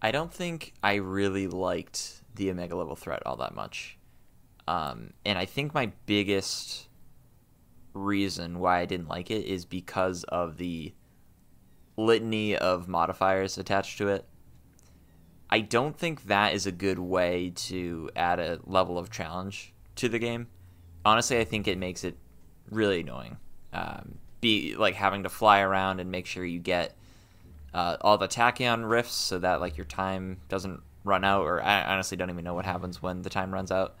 [0.00, 3.98] I don't think I really liked the Omega level threat all that much.
[4.66, 6.88] Um, and I think my biggest
[7.94, 10.94] reason why I didn't like it is because of the
[11.96, 14.26] litany of modifiers attached to it.
[15.52, 20.08] I don't think that is a good way to add a level of challenge to
[20.08, 20.46] the game.
[21.04, 22.16] Honestly, I think it makes it
[22.70, 23.36] really annoying.
[23.74, 26.96] Um, be like having to fly around and make sure you get
[27.74, 31.42] uh, all the tachyon rifts so that like your time doesn't run out.
[31.42, 33.96] Or I honestly don't even know what happens when the time runs out.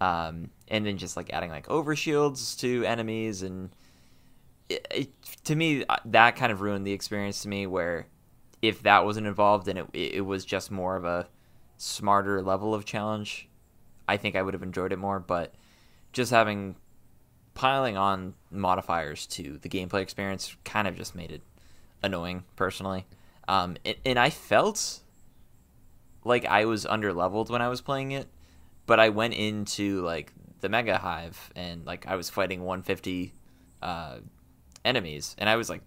[0.00, 3.68] Um, and then just like adding like overshields to enemies and
[4.70, 5.10] it, it,
[5.44, 8.06] to me uh, that kind of ruined the experience to me where
[8.66, 11.28] if that wasn't involved and it, it was just more of a
[11.76, 13.48] smarter level of challenge
[14.08, 15.54] i think i would have enjoyed it more but
[16.12, 16.76] just having
[17.54, 21.42] piling on modifiers to the gameplay experience kind of just made it
[22.02, 23.06] annoying personally
[23.48, 25.00] um, and, and i felt
[26.24, 28.28] like i was under leveled when i was playing it
[28.86, 33.32] but I went into like the Mega Hive and like I was fighting 150
[33.82, 34.18] uh,
[34.84, 35.82] enemies and I was like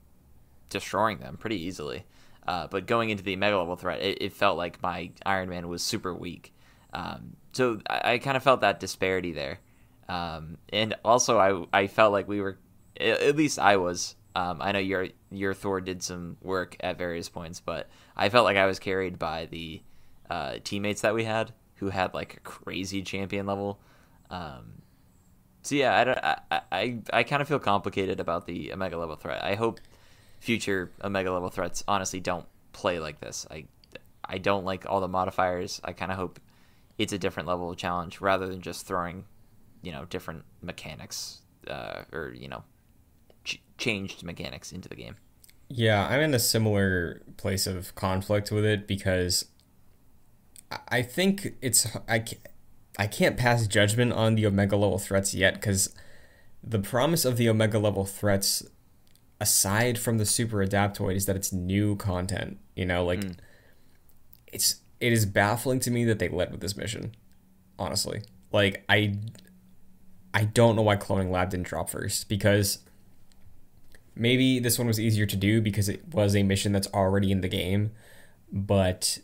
[0.70, 2.06] destroying them pretty easily.
[2.48, 5.68] Uh, but going into the mega level threat, it, it, felt like my Iron Man
[5.68, 6.54] was super weak.
[6.94, 9.60] Um, so I, I kind of felt that disparity there.
[10.08, 12.58] Um, and also, I I felt like we were,
[13.00, 14.16] at least I was.
[14.36, 18.46] Um, I know your your Thor did some work at various points, but I felt
[18.46, 19.82] like I was carried by the
[20.30, 23.80] uh, teammates that we had who had like a crazy champion level.
[24.30, 24.82] Um,
[25.64, 29.44] so yeah, I, I, I, I kind of feel complicated about the Omega level threat.
[29.44, 29.80] I hope
[30.40, 33.46] future Omega level threats honestly don't play like this.
[33.50, 33.66] I,
[34.24, 35.82] I don't like all the modifiers.
[35.84, 36.40] I kind of hope
[36.98, 39.26] it's a different level of challenge rather than just throwing,
[39.82, 42.64] you know, different mechanics uh, or you know,
[43.44, 45.16] ch- changed mechanics into the game.
[45.70, 49.46] Yeah, I'm in a similar place of conflict with it because
[50.88, 52.24] I think it's I
[52.98, 55.94] I can't pass judgment on the Omega level threats yet because
[56.64, 58.64] the promise of the Omega level threats,
[59.40, 62.58] aside from the Super Adaptoid, is that it's new content.
[62.76, 63.36] You know, like mm.
[64.48, 67.16] it's it is baffling to me that they led with this mission.
[67.80, 68.22] Honestly,
[68.52, 69.16] like I
[70.34, 72.80] I don't know why Cloning Lab didn't drop first because
[74.16, 77.42] maybe this one was easier to do because it was a mission that's already in
[77.42, 77.92] the game,
[78.52, 79.20] but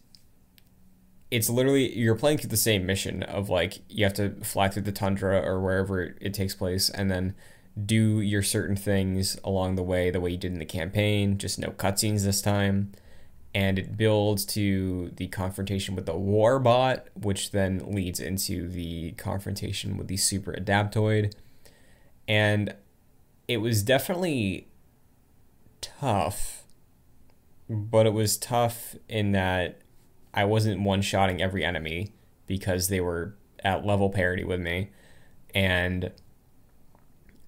[1.31, 4.83] it's literally you're playing through the same mission of like you have to fly through
[4.83, 7.33] the tundra or wherever it takes place and then
[7.85, 11.57] do your certain things along the way the way you did in the campaign just
[11.57, 12.91] no cutscenes this time
[13.55, 19.97] and it builds to the confrontation with the warbot which then leads into the confrontation
[19.97, 21.33] with the super adaptoid
[22.27, 22.75] and
[23.47, 24.67] it was definitely
[25.81, 26.63] tough
[27.69, 29.79] but it was tough in that
[30.33, 32.13] I wasn't one shotting every enemy
[32.47, 34.89] because they were at level parity with me.
[35.53, 36.11] And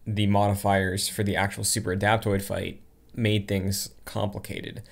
[0.05, 2.81] the modifiers for the actual super adaptoid fight
[3.15, 4.83] made things complicated.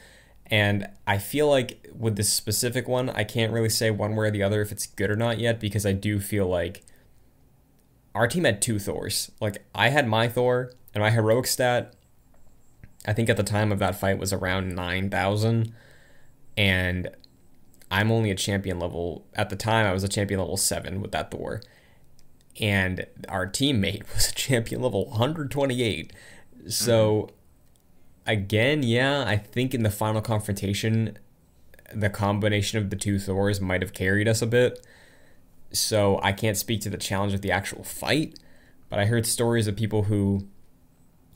[0.47, 4.31] And I feel like with this specific one, I can't really say one way or
[4.31, 6.83] the other if it's good or not yet because I do feel like
[8.13, 9.31] our team had two Thors.
[9.39, 11.95] Like I had my Thor and my heroic stat,
[13.05, 15.73] I think at the time of that fight was around 9,000.
[16.55, 17.09] And
[17.89, 19.25] I'm only a champion level.
[19.35, 21.61] At the time, I was a champion level seven with that Thor,
[22.59, 26.13] and our teammate was a champion level 128.
[26.67, 27.29] So,
[28.25, 31.17] again, yeah, I think in the final confrontation,
[31.93, 34.85] the combination of the two Thors might have carried us a bit.
[35.71, 38.39] So I can't speak to the challenge of the actual fight,
[38.89, 40.47] but I heard stories of people who,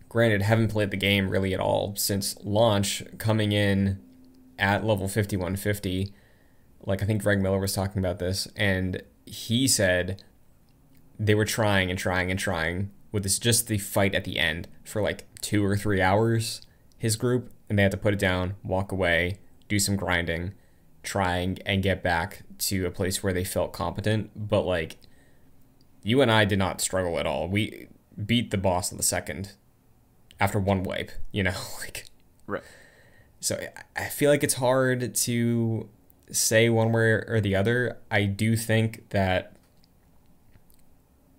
[0.08, 4.00] granted, haven't played the game really at all since launch, coming in
[4.60, 6.14] at level 5150
[6.88, 10.24] like I think Greg Miller was talking about this, and he said
[11.20, 14.68] they were trying and trying and trying with this just the fight at the end
[14.84, 16.62] for like two or three hours.
[16.98, 20.54] His group, and they had to put it down, walk away, do some grinding,
[21.04, 24.32] trying and get back to a place where they felt competent.
[24.36, 24.98] But like,
[26.04, 27.48] you and I did not struggle at all.
[27.48, 27.88] We
[28.26, 29.54] beat the boss in the second
[30.40, 31.12] after one wipe.
[31.32, 32.06] You know, like,
[32.46, 32.64] right.
[33.40, 33.60] So
[33.96, 35.90] I feel like it's hard to
[36.32, 37.98] say one way or the other.
[38.10, 39.57] I do think that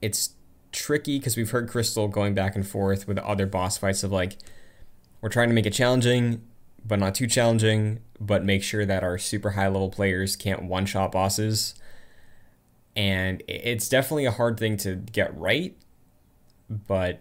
[0.01, 0.35] it's
[0.73, 4.39] tricky because we've heard Crystal going back and forth with other boss fights of like,
[5.21, 6.43] we're trying to make it challenging,
[6.85, 10.87] but not too challenging, but make sure that our super high level players can't one
[10.87, 11.75] shot bosses.
[12.95, 15.77] And it's definitely a hard thing to get right.
[16.69, 17.21] But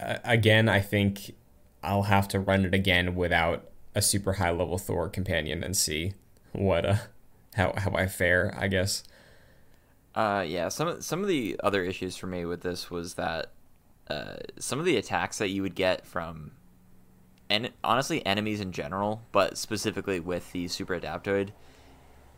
[0.00, 1.34] uh, again, I think
[1.82, 6.14] I'll have to run it again without a super high level Thor companion and see
[6.52, 6.96] what uh
[7.54, 9.04] how how I fare, I guess.
[10.14, 13.52] Uh yeah, some some of the other issues for me with this was that
[14.08, 16.52] uh some of the attacks that you would get from
[17.50, 21.50] and honestly enemies in general, but specifically with the super adaptoid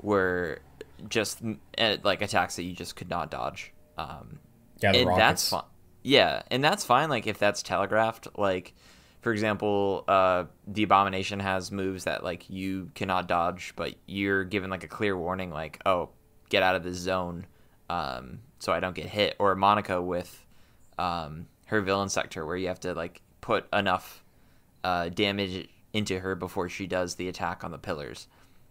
[0.01, 0.61] were
[1.09, 1.43] just
[1.79, 3.73] uh, like attacks that you just could not dodge.
[3.99, 4.41] Um
[4.81, 5.19] yeah, and rockets.
[5.19, 5.63] that's fine.
[6.03, 8.75] Yeah, and that's fine like if that's telegraphed like
[9.27, 14.71] for example, uh, the abomination has moves that like you cannot dodge, but you're given
[14.71, 16.11] like a clear warning, like oh,
[16.49, 17.45] get out of this zone,
[17.89, 19.37] um, so I don't get hit.
[19.39, 20.45] Or Monica with
[20.99, 24.25] um, her villain sector, where you have to like put enough
[24.85, 28.29] uh, damage into her before she does the attack on the pillars.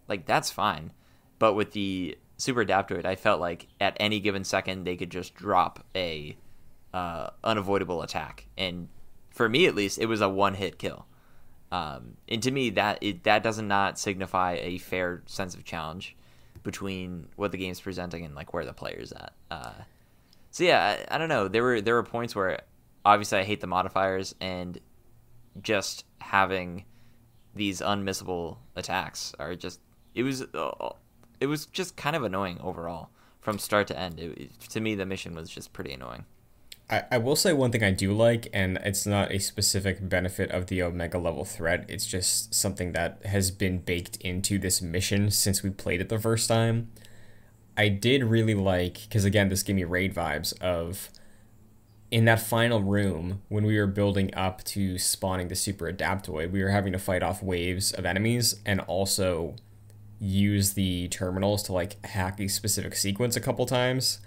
[0.08, 0.92] Like that's fine,
[1.38, 5.34] but with the super adaptoid, I felt like at any given second they could just
[5.34, 6.36] drop a
[6.94, 8.88] uh, unavoidable attack and
[9.36, 11.06] for me at least, it was a one hit kill.
[11.70, 16.16] Um, and to me, that it, that does not signify a fair sense of challenge
[16.66, 19.32] between what the game's presenting and like where the player's at.
[19.52, 19.72] Uh,
[20.50, 21.46] so yeah, I, I, don't know.
[21.46, 22.60] There were there were points where
[23.04, 24.76] obviously I hate the modifiers and
[25.62, 26.84] just having
[27.54, 29.78] these unmissable attacks are just
[30.16, 30.90] it was uh,
[31.40, 33.10] it was just kind of annoying overall
[33.40, 34.18] from start to end.
[34.18, 36.24] It, to me, the mission was just pretty annoying.
[36.88, 40.50] I, I will say one thing I do like, and it's not a specific benefit
[40.50, 41.84] of the Omega level threat.
[41.88, 46.18] It's just something that has been baked into this mission since we played it the
[46.18, 46.90] first time.
[47.76, 51.10] I did really like, because again, this gave me raid vibes of
[52.10, 56.62] in that final room when we were building up to spawning the super adaptoid, we
[56.62, 59.56] were having to fight off waves of enemies and also
[60.18, 64.20] use the terminals to like hack a specific sequence a couple times.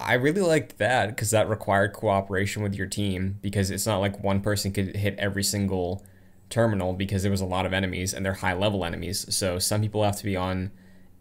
[0.00, 4.22] I really liked that because that required cooperation with your team because it's not like
[4.22, 6.04] one person could hit every single
[6.48, 9.32] terminal because there was a lot of enemies and they're high level enemies.
[9.34, 10.72] So some people have to be on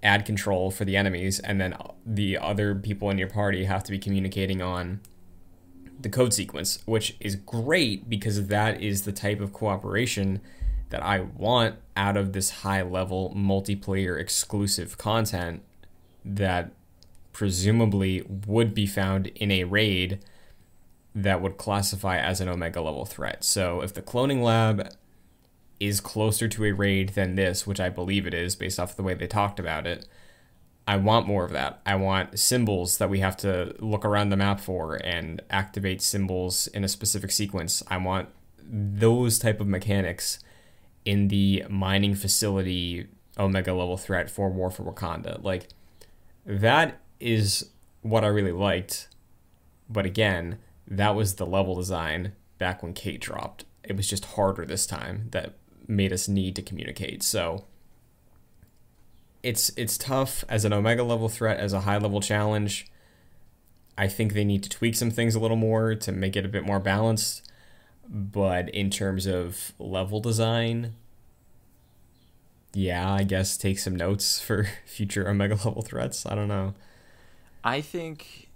[0.01, 1.75] ad control for the enemies and then
[2.05, 5.01] the other people in your party have to be communicating on
[5.99, 10.41] the code sequence, which is great because that is the type of cooperation
[10.89, 15.61] that I want out of this high level multiplayer exclusive content
[16.25, 16.71] that
[17.39, 20.19] presumably would be found in a raid
[21.15, 23.45] that would classify as an omega level threat.
[23.45, 24.93] So if the cloning lab
[25.79, 29.03] is closer to a raid than this, which I believe it is based off the
[29.03, 30.05] way they talked about it,
[30.85, 31.79] I want more of that.
[31.85, 36.67] I want symbols that we have to look around the map for and activate symbols
[36.67, 37.81] in a specific sequence.
[37.87, 38.27] I want
[38.61, 40.39] those type of mechanics
[41.05, 45.41] in the mining facility Omega level threat for War for Wakanda.
[45.41, 45.69] Like
[46.45, 47.69] that is
[48.01, 49.07] what I really liked.
[49.89, 53.65] But again, that was the level design back when Kate dropped.
[53.83, 55.53] It was just harder this time that
[55.87, 57.23] made us need to communicate.
[57.23, 57.65] So
[59.41, 62.87] it's it's tough as an omega level threat as a high level challenge.
[63.97, 66.49] I think they need to tweak some things a little more to make it a
[66.49, 67.45] bit more balanced.
[68.07, 70.95] But in terms of level design,
[72.73, 76.25] yeah, I guess take some notes for future omega level threats.
[76.25, 76.73] I don't know.
[77.63, 78.49] I think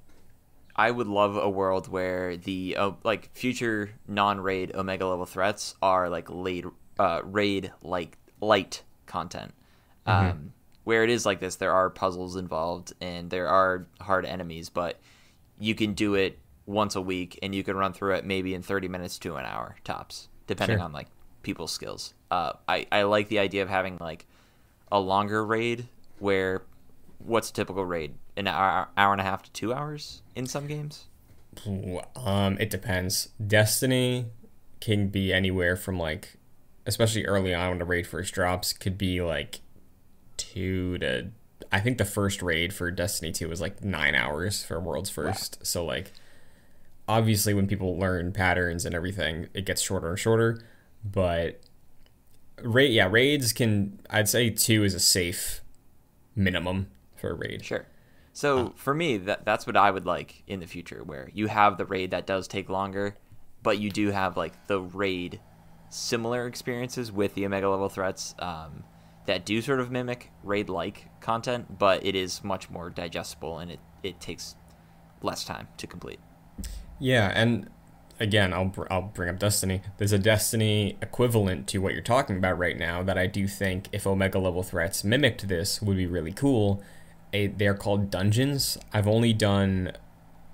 [0.75, 6.09] I would love a world where the uh, like future non-raid omega level threats are
[6.09, 6.65] like late
[6.99, 9.53] uh, raid like light content.
[10.07, 10.29] Mm-hmm.
[10.29, 14.69] Um, where it is like this, there are puzzles involved and there are hard enemies,
[14.69, 14.99] but
[15.59, 18.61] you can do it once a week and you can run through it maybe in
[18.61, 20.85] 30 minutes to an hour tops, depending sure.
[20.85, 21.07] on like
[21.41, 22.13] people's skills.
[22.31, 24.25] Uh, I, I like the idea of having like
[24.91, 25.87] a longer raid
[26.19, 26.63] where
[27.19, 28.15] what's a typical raid?
[28.35, 31.05] An hour, hour and a half to two hours in some games?
[32.15, 33.29] Um, it depends.
[33.45, 34.25] Destiny
[34.81, 36.37] can be anywhere from like,
[36.85, 39.61] especially early on when the raid first drops, could be like
[40.37, 41.27] two to
[41.71, 45.57] I think the first raid for Destiny 2 was like nine hours for World's First.
[45.59, 45.63] Wow.
[45.63, 46.11] So like
[47.07, 50.61] obviously when people learn patterns and everything, it gets shorter and shorter.
[51.03, 51.61] But
[52.61, 55.61] raid yeah, raids can I'd say two is a safe
[56.35, 57.65] minimum for a raid.
[57.65, 57.85] Sure.
[58.33, 61.77] So for me, that that's what I would like in the future, where you have
[61.77, 63.15] the raid that does take longer,
[63.61, 65.39] but you do have like the raid
[65.89, 68.33] similar experiences with the Omega level threats.
[68.39, 68.83] Um,
[69.25, 73.71] that do sort of mimic raid like content, but it is much more digestible and
[73.71, 74.55] it, it takes
[75.21, 76.19] less time to complete.
[76.99, 77.69] Yeah, and
[78.19, 79.81] again, I'll I'll bring up Destiny.
[79.97, 83.87] There's a Destiny equivalent to what you're talking about right now that I do think
[83.91, 86.83] if Omega level threats mimicked this would be really cool.
[87.33, 88.77] A, they're called dungeons.
[88.93, 89.93] I've only done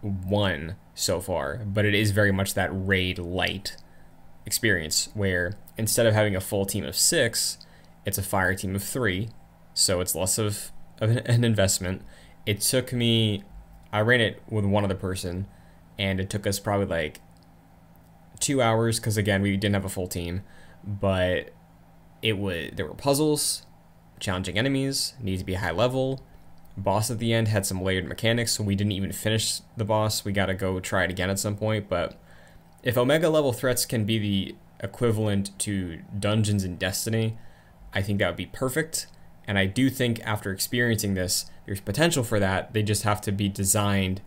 [0.02, 3.76] one so far, but it is very much that raid light
[4.46, 7.58] experience where instead of having a full team of six,
[8.06, 9.30] it's a fire team of three,
[9.74, 12.02] so it's less of, of an investment.
[12.46, 13.44] It took me,
[13.92, 15.48] I ran it with one other person,
[15.98, 17.20] and it took us probably like
[18.40, 20.44] two hours because again we didn't have a full team,
[20.84, 21.50] but
[22.22, 23.64] it was there were puzzles,
[24.20, 26.24] challenging enemies, needed to be high level.
[26.84, 30.26] Boss at the end had some layered mechanics, so we didn't even finish the boss.
[30.26, 31.90] We got to go try it again at some point.
[31.90, 32.20] But
[32.84, 37.38] if Omega level threats can be the equivalent to dungeons in Destiny,
[37.94, 39.08] I think that would be perfect.
[39.48, 42.74] And I do think after experiencing this, there's potential for that.
[42.74, 44.22] They just have to be designed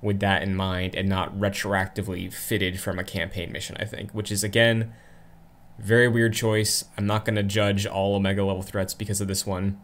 [0.00, 4.32] with that in mind and not retroactively fitted from a campaign mission, I think, which
[4.32, 4.92] is again
[5.78, 6.84] very weird choice.
[6.98, 9.80] I'm not going to judge all Omega level threats because of this one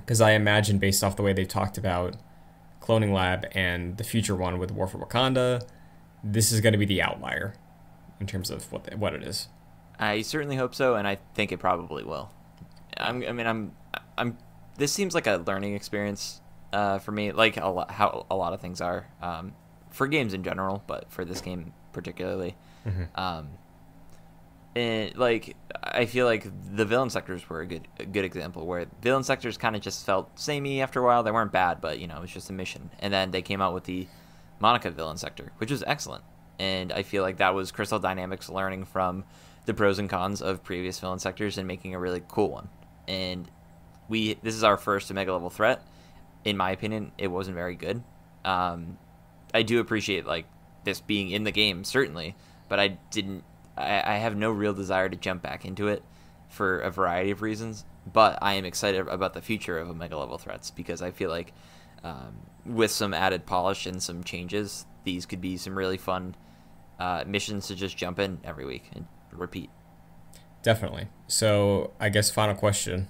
[0.00, 2.16] because I imagine based off the way they talked about
[2.80, 5.62] Cloning Lab and the future one with War for Wakanda,
[6.24, 7.54] this is going to be the outlier
[8.18, 9.48] in terms of what what it is.
[9.98, 12.30] I certainly hope so, and I think it probably will.
[12.96, 13.72] I'm, I mean, I'm,
[14.16, 14.38] I'm.
[14.76, 16.40] This seems like a learning experience
[16.72, 19.52] uh, for me, like a lot, how a lot of things are um,
[19.90, 22.56] for games in general, but for this game particularly.
[22.86, 23.20] Mm-hmm.
[23.20, 23.48] Um,
[24.76, 28.86] and like I feel like the villain sectors were a good a good example where
[29.02, 31.22] villain sectors kind of just felt samey after a while.
[31.22, 32.90] They weren't bad, but you know it was just a mission.
[33.00, 34.06] And then they came out with the
[34.60, 36.24] Monica villain sector, which was excellent.
[36.58, 39.24] And I feel like that was Crystal Dynamics learning from
[39.64, 42.68] the pros and cons of previous villain sectors and making a really cool one
[43.10, 43.50] and
[44.08, 45.82] we this is our first Omega level threat.
[46.44, 48.02] In my opinion, it wasn't very good.
[48.44, 48.98] Um,
[49.52, 50.46] I do appreciate like
[50.84, 52.36] this being in the game certainly,
[52.68, 53.44] but I didn't.
[53.80, 56.02] I, I have no real desire to jump back into it
[56.48, 57.84] for a variety of reasons.
[58.12, 61.52] but I am excited about the future of Omega level threats because I feel like
[62.02, 66.34] um, with some added polish and some changes, these could be some really fun
[66.98, 69.70] uh, missions to just jump in every week and repeat.
[70.62, 71.08] Definitely.
[71.26, 73.08] So I guess final question,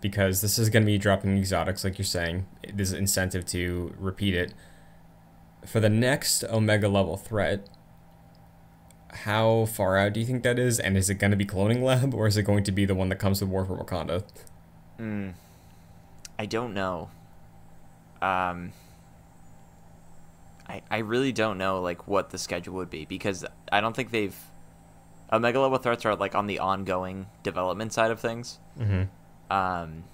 [0.00, 2.46] because this is going to be dropping exotics, like you're saying.
[2.72, 4.54] There's incentive to repeat it.
[5.64, 7.68] For the next Omega level threat,
[9.10, 10.78] how far out do you think that is?
[10.78, 12.94] And is it going to be Cloning Lab, or is it going to be the
[12.94, 14.24] one that comes with War for Wakanda?
[15.00, 15.34] Mm,
[16.38, 17.10] I don't know.
[18.22, 18.72] Um,
[20.68, 24.10] I I really don't know like what the schedule would be because I don't think
[24.10, 24.36] they've
[25.32, 28.58] Omega level threats are like on the ongoing development side of things.
[28.78, 29.52] Mm-hmm.
[29.52, 30.04] Um,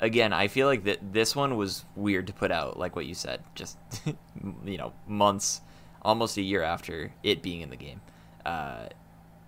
[0.00, 3.14] again, I feel like that this one was weird to put out, like what you
[3.14, 3.78] said, just
[4.64, 5.60] you know, months,
[6.02, 8.00] almost a year after it being in the game,
[8.44, 8.86] uh,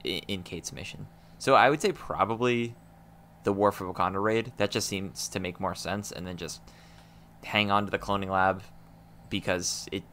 [0.05, 1.07] in, in Kate's mission.
[1.39, 2.75] So I would say probably
[3.45, 4.53] the War for Wakanda raid.
[4.57, 6.61] That just seems to make more sense, and then just
[7.45, 8.63] hang on to the cloning lab
[9.31, 10.05] because it.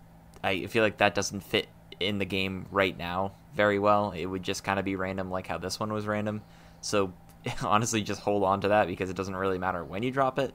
[0.44, 1.68] I feel like that doesn't fit
[2.00, 4.12] in the game right now very well.
[4.12, 6.42] It would just kind of be random, like how this one was random.
[6.82, 7.14] So
[7.64, 10.54] honestly, just hold on to that because it doesn't really matter when you drop it.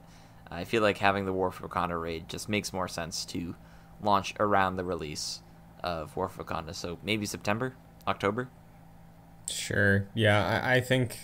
[0.49, 3.55] I feel like having the War for Wakanda raid just makes more sense to
[4.01, 5.41] launch around the release
[5.83, 6.73] of War for Wakanda.
[6.75, 7.75] So maybe September,
[8.07, 8.49] October.
[9.49, 10.07] Sure.
[10.13, 11.17] Yeah, I, I think.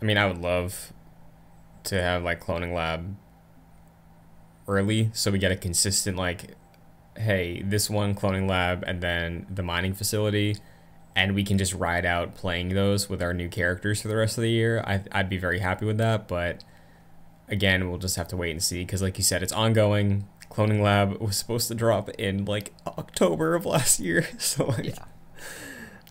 [0.00, 0.92] I mean, I would love
[1.84, 3.16] to have like Cloning Lab
[4.66, 6.56] early so we get a consistent like
[7.16, 10.56] hey, this one cloning lab and then the mining facility,
[11.14, 14.36] and we can just ride out playing those with our new characters for the rest
[14.36, 16.26] of the year, I, I'd be very happy with that.
[16.26, 16.64] But
[17.48, 20.26] again, we'll just have to wait and see because, like you said, it's ongoing.
[20.50, 25.04] Cloning Lab was supposed to drop in like October of last year, so like, yeah.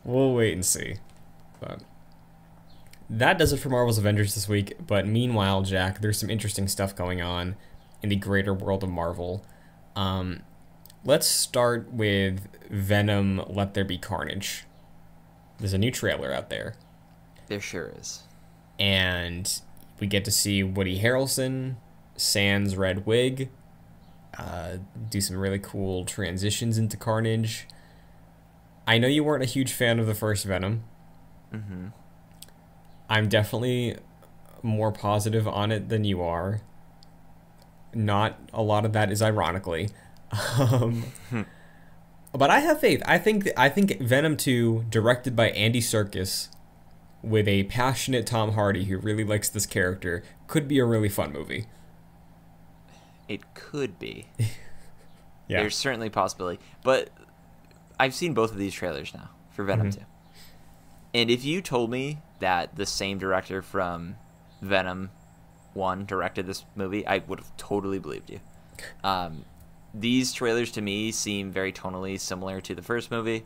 [0.04, 0.96] We'll wait and see.
[1.60, 1.82] But
[3.10, 4.76] that does it for Marvel's Avengers this week.
[4.86, 7.56] But meanwhile, Jack, there's some interesting stuff going on
[8.02, 9.46] in the greater world of Marvel.
[9.96, 10.42] Um,
[11.06, 14.64] Let's start with Venom Let There Be Carnage.
[15.58, 16.76] There's a new trailer out there.
[17.48, 18.22] There sure is.
[18.80, 19.60] And
[20.00, 21.76] we get to see Woody Harrelson,
[22.16, 23.50] Sans red wig,
[24.38, 24.78] uh,
[25.10, 27.68] do some really cool transitions into Carnage.
[28.86, 30.84] I know you weren't a huge fan of the first Venom.
[31.54, 31.88] Mm-hmm.
[33.10, 33.98] I'm definitely
[34.62, 36.62] more positive on it than you are.
[37.94, 39.90] Not a lot of that is ironically.
[40.58, 41.06] Um,
[42.34, 43.04] but I have faith.
[43.06, 46.50] I think I think Venom 2, directed by Andy Serkis,
[47.22, 51.32] with a passionate Tom Hardy who really likes this character, could be a really fun
[51.32, 51.68] movie.
[53.30, 54.26] It could be.
[54.40, 55.62] yeah.
[55.62, 56.60] There's certainly a possibility.
[56.84, 57.10] But
[58.00, 60.00] I've seen both of these trailers now for Venom mm-hmm.
[60.00, 60.06] 2.
[61.16, 64.16] And if you told me that the same director from
[64.62, 65.12] Venom
[65.74, 68.40] 1 directed this movie, I would have totally believed you.
[69.04, 69.46] Um,
[69.94, 73.46] these trailers to me seem very tonally similar to the first movie.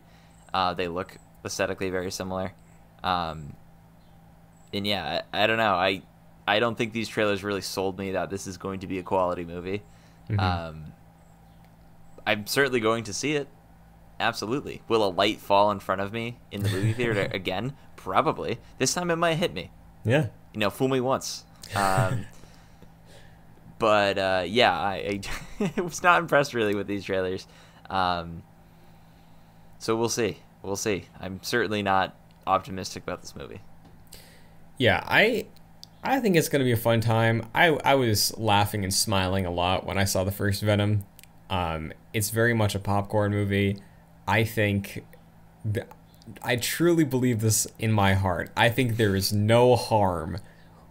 [0.54, 2.54] Uh, they look aesthetically very similar.
[3.04, 3.54] Um,
[4.74, 5.76] and yeah, I, I, don't know.
[5.76, 6.02] I
[6.48, 9.04] I don't think these trailers really sold me that this is going to be a
[9.04, 9.84] quality movie.
[10.30, 10.40] Mm-hmm.
[10.40, 10.94] Um,
[12.26, 13.48] I'm certainly going to see it.
[14.20, 14.82] Absolutely.
[14.88, 17.74] Will a light fall in front of me in the movie theater again?
[17.96, 18.60] Probably.
[18.78, 19.72] This time it might hit me.
[20.04, 20.28] Yeah.
[20.54, 21.44] You know, fool me once.
[21.76, 22.26] Um,
[23.78, 25.20] but uh, yeah, I,
[25.60, 27.46] I was not impressed really with these trailers.
[27.90, 28.44] Um,
[29.78, 30.38] so we'll see.
[30.64, 31.06] We'll see.
[31.20, 32.16] I'm certainly not
[32.46, 33.60] optimistic about this movie.
[34.78, 35.48] Yeah, I
[36.04, 37.48] I think it's gonna be a fun time.
[37.54, 41.04] I I was laughing and smiling a lot when I saw the first Venom.
[41.50, 43.78] Um, it's very much a popcorn movie.
[44.28, 45.06] I think.
[46.44, 48.52] I truly believe this in my heart.
[48.58, 50.40] I think there is no harm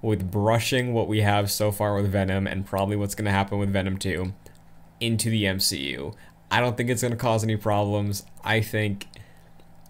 [0.01, 3.59] with brushing what we have so far with Venom and probably what's going to happen
[3.59, 4.33] with Venom 2
[5.01, 6.15] into the MCU.
[6.51, 8.25] I don't think it's going to cause any problems.
[8.43, 9.07] I think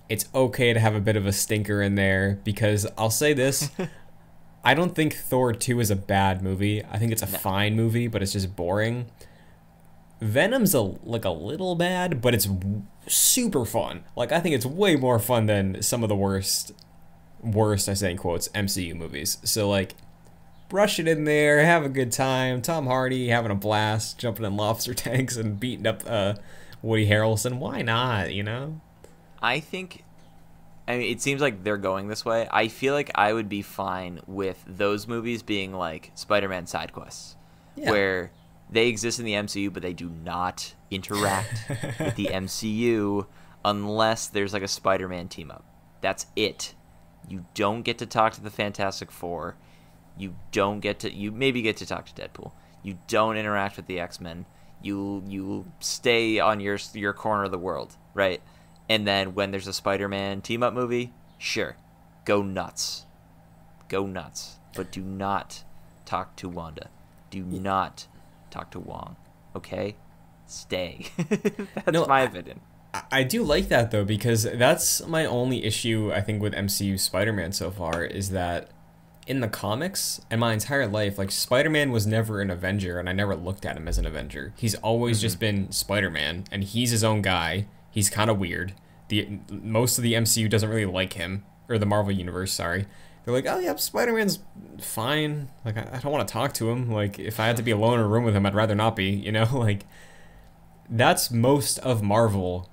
[0.08, 3.70] it's okay to have a bit of a stinker in there because I'll say this
[4.66, 6.84] I don't think Thor 2 is a bad movie.
[6.84, 7.38] I think it's a no.
[7.38, 9.06] fine movie, but it's just boring.
[10.20, 12.48] Venom's a like a little bad, but it's
[13.06, 14.04] super fun.
[14.16, 16.72] Like I think it's way more fun than some of the worst
[17.42, 19.38] worst, I say in quotes, MCU movies.
[19.44, 19.94] So like,
[20.68, 22.62] brush it in there, have a good time.
[22.62, 26.34] Tom Hardy having a blast, jumping in lobster tanks and beating up uh,
[26.82, 27.58] Woody Harrelson.
[27.58, 28.32] Why not?
[28.32, 28.80] You know.
[29.42, 30.02] I think.
[30.88, 32.46] I mean, it seems like they're going this way.
[32.48, 37.34] I feel like I would be fine with those movies being like Spider-Man side quests,
[37.74, 37.90] yeah.
[37.90, 38.30] where
[38.70, 43.26] they exist in the MCU, but they do not interact with the MCU
[43.64, 45.64] unless there's like a Spider-Man team up.
[46.00, 46.74] That's it.
[47.28, 49.56] You don't get to talk to the Fantastic Four.
[50.16, 52.52] You don't get to you maybe get to talk to Deadpool.
[52.82, 54.46] You don't interact with the X Men.
[54.82, 58.40] You you stay on your your corner of the world, right?
[58.88, 61.76] And then when there's a Spider Man team up movie, sure,
[62.24, 63.06] go nuts,
[63.88, 65.64] go nuts, but do not
[66.04, 66.90] talk to Wanda.
[67.30, 68.06] Do not
[68.50, 69.16] talk to Wong.
[69.54, 69.96] Okay,
[70.46, 71.06] stay.
[71.74, 72.60] That's No, my I- opinion.
[72.94, 76.98] I- I do like that though because that's my only issue I think with MCU
[76.98, 78.70] Spider-Man so far is that
[79.26, 83.12] in the comics and my entire life like Spider-Man was never an Avenger and I
[83.12, 84.54] never looked at him as an Avenger.
[84.56, 85.64] He's always just mm-hmm.
[85.64, 87.66] been Spider-Man and he's his own guy.
[87.90, 88.72] He's kind of weird.
[89.08, 92.86] The most of the MCU doesn't really like him or the Marvel universe, sorry.
[93.26, 94.38] They're like, "Oh yeah, Spider-Man's
[94.80, 95.48] fine.
[95.64, 96.90] Like I, I don't want to talk to him.
[96.92, 98.94] Like if I had to be alone in a room with him, I'd rather not
[98.94, 99.46] be, you know?
[99.52, 99.84] Like
[100.88, 102.70] that's most of Marvel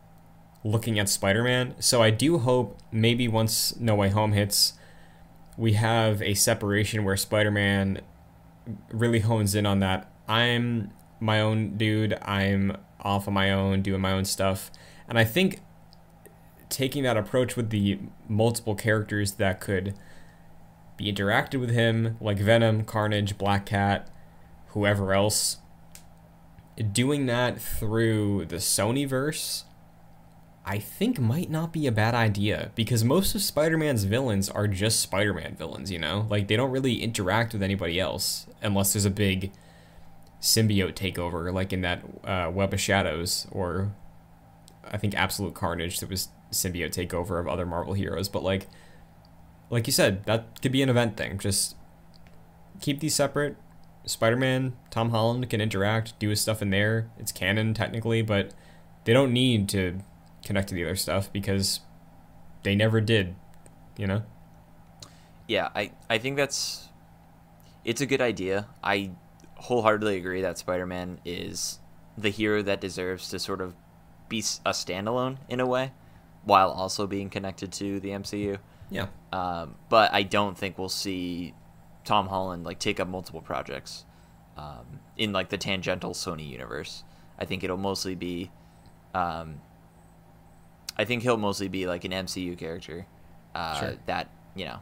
[0.63, 1.73] looking at Spider-Man.
[1.79, 4.73] So I do hope maybe once No Way Home hits,
[5.57, 8.01] we have a separation where Spider-Man
[8.91, 10.11] really hones in on that.
[10.27, 12.13] I'm my own dude.
[12.21, 14.69] I'm off on my own, doing my own stuff.
[15.09, 15.61] And I think
[16.69, 17.97] taking that approach with the
[18.29, 19.95] multiple characters that could
[20.97, 24.09] be interacted with him, like Venom, Carnage, Black Cat,
[24.69, 25.57] whoever else,
[26.91, 29.65] doing that through the Sony verse
[30.65, 35.01] I think might not be a bad idea because most of Spider-Man's villains are just
[35.01, 36.25] Spider-Man villains, you know?
[36.29, 39.51] Like they don't really interact with anybody else unless there's a big
[40.41, 43.93] symbiote takeover like in that uh, Web of Shadows or
[44.89, 48.67] I think Absolute Carnage that was symbiote takeover of other Marvel heroes, but like
[49.69, 51.37] like you said, that could be an event thing.
[51.37, 51.75] Just
[52.81, 53.57] keep these separate.
[54.05, 57.09] Spider-Man, Tom Holland can interact, do his stuff in there.
[57.17, 58.53] It's canon technically, but
[59.05, 59.99] they don't need to
[60.43, 61.79] connect to the other stuff because
[62.63, 63.35] they never did,
[63.97, 64.23] you know?
[65.47, 66.89] Yeah, I, I think that's
[67.85, 68.67] it's a good idea.
[68.83, 69.11] I
[69.55, 71.79] wholeheartedly agree that Spider-Man is
[72.17, 73.75] the hero that deserves to sort of
[74.29, 75.91] be a standalone in a way,
[76.43, 78.57] while also being connected to the MCU.
[78.93, 79.07] Yeah.
[79.31, 81.53] Um, but I don't think we'll see
[82.05, 84.05] Tom Holland like take up multiple projects
[84.55, 87.03] um, in like the tangential Sony universe.
[87.39, 88.51] I think it'll mostly be,
[89.15, 89.59] um,
[90.97, 93.07] I think he'll mostly be like an MCU character
[93.55, 93.93] uh, Sure.
[94.05, 94.79] that you know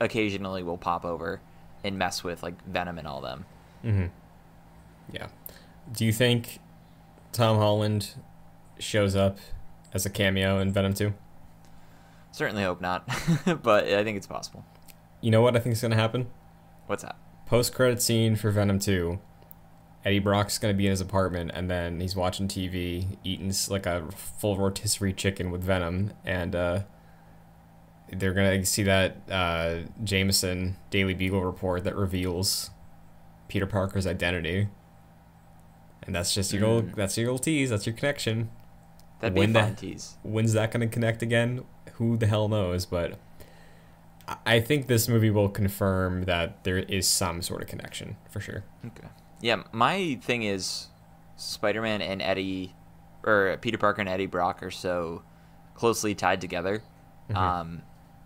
[0.00, 1.40] occasionally will pop over
[1.84, 3.46] and mess with like Venom and all them.
[3.84, 4.06] Mm-hmm.
[5.12, 5.28] Yeah.
[5.92, 6.58] Do you think
[7.32, 8.14] Tom Holland
[8.78, 9.38] shows up
[9.92, 11.12] as a cameo in Venom 2?
[12.32, 13.06] Certainly hope not,
[13.62, 14.64] but I think it's possible.
[15.20, 16.28] You know what I think is going to happen?
[16.86, 17.16] What's that?
[17.46, 19.18] Post credit scene for Venom 2.
[20.04, 23.84] Eddie Brock's going to be in his apartment and then he's watching TV, eating like
[23.86, 26.12] a full rotisserie chicken with Venom.
[26.24, 26.80] And uh,
[28.10, 32.70] they're going to see that uh, Jameson Daily Bugle report that reveals
[33.48, 34.68] Peter Parker's identity.
[36.04, 36.94] And that's just your Mm.
[36.94, 37.68] that's your little tease.
[37.70, 38.50] That's your connection.
[39.20, 40.16] That'd be a fun tease.
[40.22, 41.64] When's that going to connect again?
[42.00, 42.86] Who the hell knows?
[42.86, 43.18] But
[44.46, 48.64] I- think this movie will confirm that there is some sort of connection for sure.
[48.86, 49.06] Okay.
[49.42, 50.88] Yeah, my thing is
[51.36, 52.74] Spider-Man and Eddie,
[53.22, 55.22] or Peter Parker and Eddie Brock are so
[55.74, 56.82] closely tied together
[57.28, 57.36] Mhm.
[57.36, 57.82] um,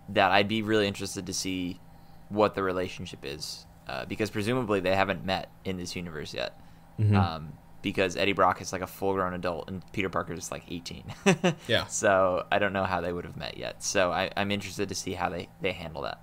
[0.09, 1.81] that I'd be really interested to see
[2.29, 6.57] what the relationship is, uh, because presumably they haven't met in this universe yet.
[7.01, 7.15] Mhm.
[7.17, 7.53] Um,
[7.85, 11.05] because Eddie Brock is like a full-grown adult and Peter Parker is like 18.
[11.69, 11.87] Yeah.
[11.87, 13.83] So I don't know how they would have met yet.
[13.83, 16.21] So I, I'm interested to see how they, they handle that.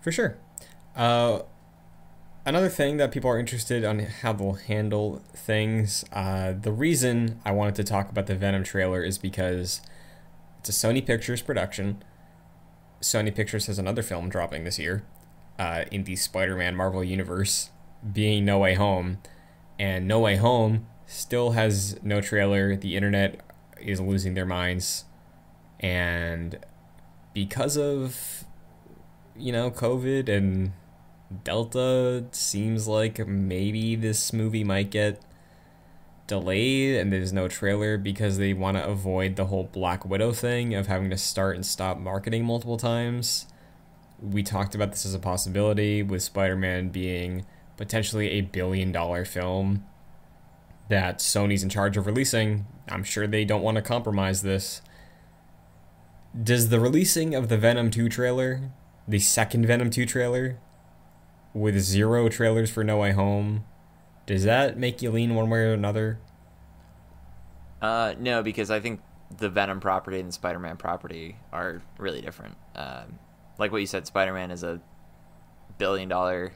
[0.00, 0.38] For sure.
[0.96, 1.40] Uh,
[2.46, 6.04] another thing that people are interested on how they'll handle things.
[6.12, 9.82] Uh, the reason I wanted to talk about the Venom trailer is because
[10.58, 12.02] it's a Sony Pictures production.
[13.02, 15.04] Sony Pictures has another film dropping this year
[15.58, 17.70] uh, in the Spider-Man Marvel universe,
[18.12, 19.18] being No Way Home,
[19.78, 22.76] and No Way Home still has no trailer.
[22.76, 23.40] The internet
[23.80, 25.04] is losing their minds,
[25.80, 26.58] and
[27.32, 28.44] because of
[29.36, 30.72] you know, COVID and
[31.42, 35.20] Delta seems like maybe this movie might get
[36.26, 40.74] delayed and there's no trailer because they want to avoid the whole Black Widow thing
[40.74, 43.46] of having to start and stop marketing multiple times.
[44.20, 47.44] We talked about this as a possibility with Spider Man being
[47.76, 49.84] potentially a billion dollar film
[50.88, 52.66] that Sony's in charge of releasing.
[52.88, 54.82] I'm sure they don't want to compromise this.
[56.40, 58.72] Does the releasing of the Venom 2 trailer,
[59.06, 60.58] the second Venom 2 trailer,
[61.52, 63.64] with zero trailers for No Way Home,
[64.26, 66.18] does that make you lean one way or another?
[67.80, 69.00] Uh, no, because I think
[69.36, 72.56] the Venom property and the Spider-Man property are really different.
[72.74, 73.18] Um,
[73.58, 74.80] like what you said, Spider-Man is a
[75.78, 76.52] billion dollar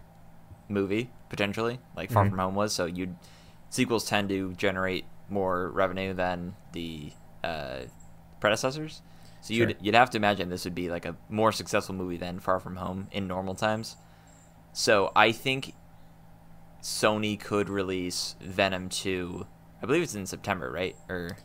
[0.68, 2.30] movie potentially, like Far Mhm.
[2.30, 2.72] From Home was.
[2.74, 3.16] So you'd
[3.70, 7.12] sequels tend to generate more revenue than the
[7.44, 7.82] uh,
[8.40, 9.02] predecessors.
[9.40, 9.78] So you'd Sure.
[9.80, 12.76] you'd have to imagine this would be like a more successful movie than Far From
[12.76, 13.96] Home in normal times.
[14.72, 15.74] So I think
[16.82, 19.46] Sony could release Venom 2.
[19.82, 20.96] I believe it's in September, right?
[21.08, 21.36] Or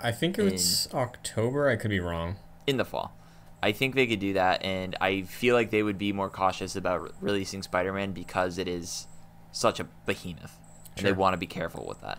[0.00, 1.68] I think it's October.
[1.68, 2.36] I could be wrong.
[2.66, 3.16] in the fall.
[3.62, 6.76] I think they could do that, and I feel like they would be more cautious
[6.76, 9.06] about re- releasing Spider-Man because it is
[9.50, 10.56] such a behemoth,
[10.96, 12.18] and they want to be careful with that.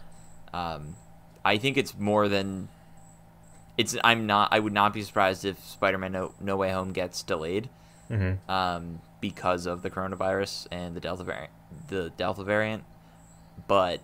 [0.54, 0.96] Um,
[1.46, 2.68] I think it's more than
[3.78, 3.96] it's.
[4.04, 4.50] I'm not.
[4.52, 7.70] I would not be surprised if Spider-Man No, no Way Home gets delayed
[8.12, 8.50] Mm-hmm.
[8.52, 11.52] um, because of the coronavirus and the Delta variant.
[11.90, 12.84] The Delta variant,
[13.68, 14.02] but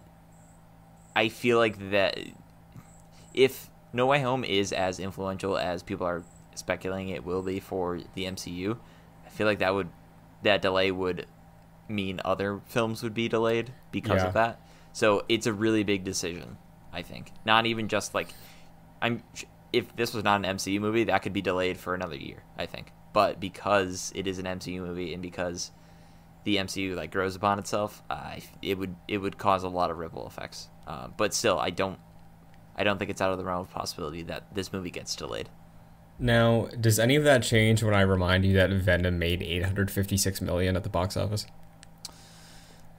[1.15, 2.19] I feel like that
[3.33, 6.23] if No Way Home is as influential as people are
[6.57, 8.77] speculating it will be for the MCU,
[9.25, 9.89] I feel like that would
[10.43, 11.25] that delay would
[11.87, 14.27] mean other films would be delayed because Yeah.
[14.27, 14.59] of that.
[14.93, 16.57] So it's a really big decision,
[16.93, 17.31] I think.
[17.45, 18.33] Not even just like
[19.01, 19.23] I'm
[19.73, 22.65] if this was not an MCU movie, that could be delayed for another year, I
[22.65, 22.91] think.
[23.11, 25.71] But because it is an MCU movie and because
[26.43, 29.97] the MCU like grows upon itself, uh, it would it would cause a lot of
[29.97, 30.69] ripple effects.
[30.87, 31.99] Uh, but still, I don't
[32.77, 35.49] I don't think it's out of the realm of possibility that this movie gets delayed.
[36.17, 40.75] Now, does any of that change when I remind you that Venom made 856 million
[40.77, 41.45] at the box office?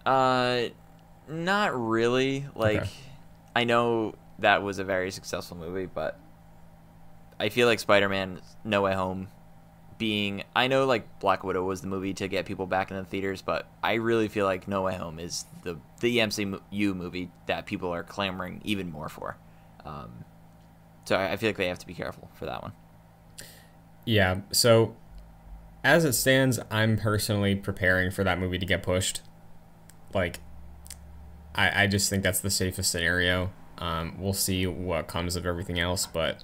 [0.05, 0.65] Uh,
[1.29, 2.47] not really.
[2.55, 2.91] Like, Okay.
[3.55, 6.19] I know that was a very successful movie, but
[7.41, 9.29] I feel like Spider-Man: No Way Home
[9.99, 13.05] being I know like Black Widow was the movie to get people back in the
[13.05, 17.65] theaters, but I really feel like No Way Home is the the MCU movie that
[17.65, 19.39] people are clamoring even more for.
[19.87, 20.25] Um,
[21.07, 22.73] so I I feel like they have to be careful for that one.
[24.07, 24.41] Yeah.
[24.53, 24.97] So,
[25.85, 29.21] as it stands, I'm personally preparing for that movie to get pushed.
[30.15, 30.41] Like,
[31.55, 33.51] I I just think that's the safest scenario.
[33.79, 36.43] Um, we'll see what comes of everything else, but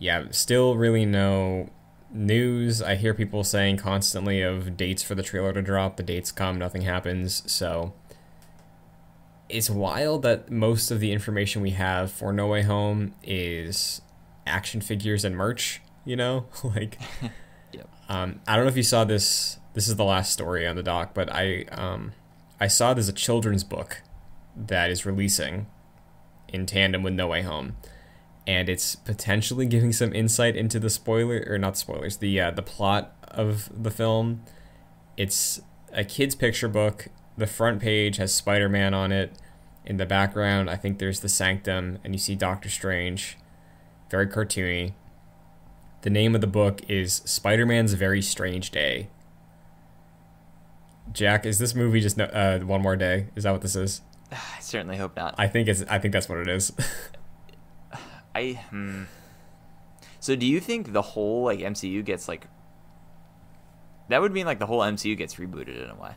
[0.00, 1.70] yeah, still really no
[2.10, 2.82] news.
[2.82, 5.96] I hear people saying constantly of dates for the trailer to drop.
[5.96, 7.42] The dates come, nothing happens.
[7.50, 7.92] So
[9.48, 14.00] it's wild that most of the information we have for No Way Home is
[14.46, 15.80] action figures and merch.
[16.04, 16.98] You know, like
[17.72, 17.88] Yep.
[18.08, 19.58] um, I don't know if you saw this.
[19.74, 22.12] This is the last story on the doc, but I um,
[22.60, 24.02] I saw there's a children's book
[24.56, 25.66] that is releasing
[26.48, 27.76] in tandem with No Way Home,
[28.46, 32.62] and it's potentially giving some insight into the spoiler or not spoilers, the uh, the
[32.62, 34.42] plot of the film.
[35.16, 35.60] It's
[35.92, 37.08] a kid's picture book.
[37.36, 39.32] The front page has Spider Man on it.
[39.86, 43.36] In the background, I think there's the Sanctum, and you see Doctor Strange.
[44.10, 44.92] Very cartoony.
[46.04, 49.08] The name of the book is Spider Man's Very Strange Day.
[51.10, 53.28] Jack, is this movie just no- uh, one more day?
[53.34, 54.02] Is that what this is?
[54.30, 55.34] I certainly hope not.
[55.38, 55.82] I think it's.
[55.88, 56.72] I think that's what it is.
[58.34, 59.04] I hmm.
[60.20, 62.48] So do you think the whole like MCU gets like
[64.10, 66.12] that would mean like the whole MCU gets rebooted in a way?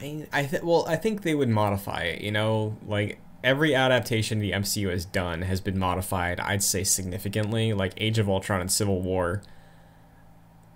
[0.00, 2.22] I, I th- well, I think they would modify it.
[2.22, 6.40] You know, like every adaptation the MCU has done has been modified.
[6.40, 7.72] I'd say significantly.
[7.72, 9.42] Like Age of Ultron and Civil War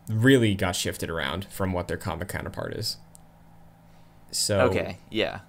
[0.08, 2.96] really got shifted around from what their comic counterpart is.
[4.30, 5.40] So Okay, yeah.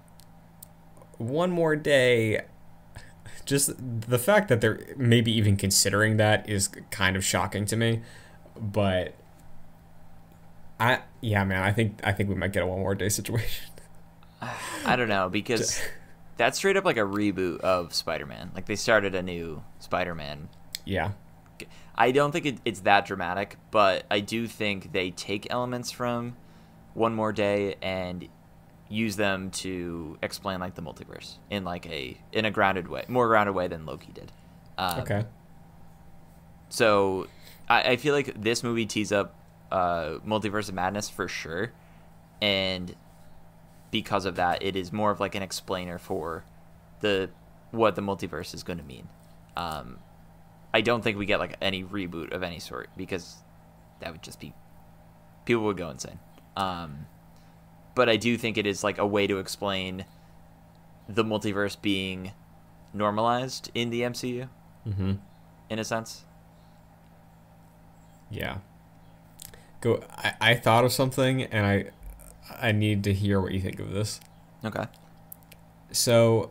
[1.18, 2.42] one more day.
[3.44, 8.02] Just the fact that they're maybe even considering that is kind of shocking to me,
[8.56, 9.14] but
[10.80, 13.70] I yeah man I think I think we might get a one more day situation.
[14.84, 15.80] I don't know because
[16.36, 18.52] that's straight up like a reboot of Spider-Man.
[18.54, 20.48] Like they started a new Spider-Man.
[20.84, 21.12] yeah,
[21.94, 26.36] I don't think it, it's that dramatic, but I do think they take elements from
[26.94, 28.28] One More Day and
[28.88, 33.26] use them to explain like the multiverse in like a in a grounded way, more
[33.28, 34.30] grounded way than Loki did.
[34.78, 35.24] Um, okay,
[36.68, 37.28] So
[37.68, 39.34] I, I feel like this movie tees up
[39.72, 41.72] uh, Multiverse of Madness for sure,
[42.42, 42.94] and
[43.90, 46.44] because of that, it is more of like an explainer for
[47.00, 47.30] the
[47.70, 49.08] what the multiverse is going to mean.
[49.56, 49.98] Um,
[50.72, 53.36] I don't think we get like any reboot of any sort because
[54.00, 54.52] that would just be
[55.44, 56.18] people would go insane.
[56.56, 57.06] Um,
[57.94, 60.04] but I do think it is like a way to explain
[61.08, 62.32] the multiverse being
[62.92, 64.48] normalized in the MCU
[64.86, 65.12] mm-hmm.
[65.70, 66.24] in a sense.
[68.30, 68.58] yeah.
[69.80, 70.02] Go.
[70.16, 71.90] I, I thought of something, and I
[72.50, 74.20] I need to hear what you think of this.
[74.64, 74.86] Okay.
[75.92, 76.50] so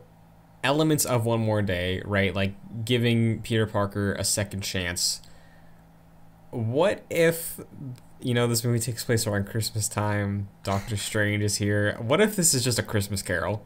[0.64, 5.20] elements of one more day right like giving peter parker a second chance
[6.50, 7.60] what if
[8.20, 10.48] you know, this movie takes place around Christmas time.
[10.62, 11.96] Doctor Strange is here.
[12.00, 13.64] What if this is just a Christmas carol?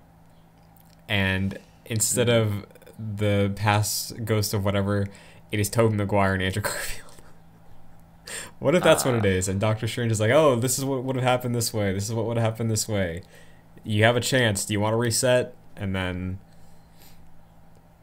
[1.09, 2.67] And instead of
[2.99, 5.07] the past ghost of whatever,
[5.53, 7.10] it is Tobey Maguire and Andrew Garfield.
[8.61, 9.49] What if that's uh, what it is?
[9.49, 11.93] And Doctor Strange is like, oh, this is what would have happened this way.
[11.93, 13.23] This is what would have happened this way.
[13.83, 14.65] You have a chance.
[14.65, 15.55] Do you want to reset?
[15.77, 16.39] And then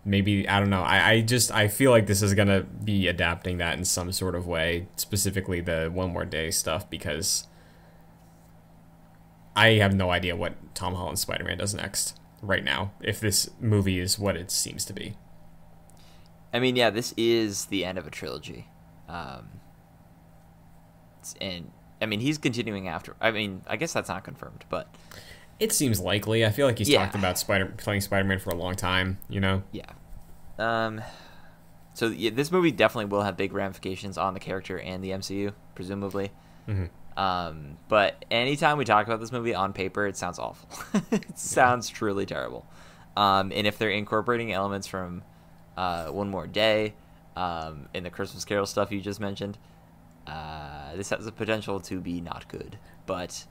[0.04, 0.82] maybe I don't know.
[0.82, 4.36] I, I just I feel like this is gonna be adapting that in some sort
[4.36, 7.46] of way, specifically the one more day stuff because
[9.56, 12.94] I have no idea what Tom Holland Spider Man does next right now.
[13.02, 15.18] If this movie is what it seems to be.
[16.54, 18.68] I mean, yeah, this is the end of a trilogy,
[19.10, 19.50] um,
[21.42, 21.72] and
[22.02, 23.16] I mean he's continuing after.
[23.20, 24.94] I mean, I guess that's not confirmed, but
[25.60, 26.46] it seems likely.
[26.46, 27.00] I feel like he's yeah.
[27.00, 29.18] talked about Spider playing Spider Man for a long time.
[29.30, 29.64] You know.
[29.72, 29.92] Yeah.
[30.60, 31.02] Um.
[31.94, 35.54] So yeah, this movie definitely will have big ramifications on the character and the MCU,
[35.74, 36.32] presumably.
[36.68, 36.86] Mm-hmm.
[37.18, 40.70] Um, but anytime we talk about this movie on paper, it sounds awful.
[41.12, 42.68] it sounds truly terrible.
[43.16, 45.24] Um, and if they're incorporating elements from
[45.76, 46.94] uh, One More Day
[47.36, 49.58] um, in the Christmas Carol stuff you just mentioned,
[50.28, 52.78] uh, this has the potential to be not good.
[53.06, 53.46] But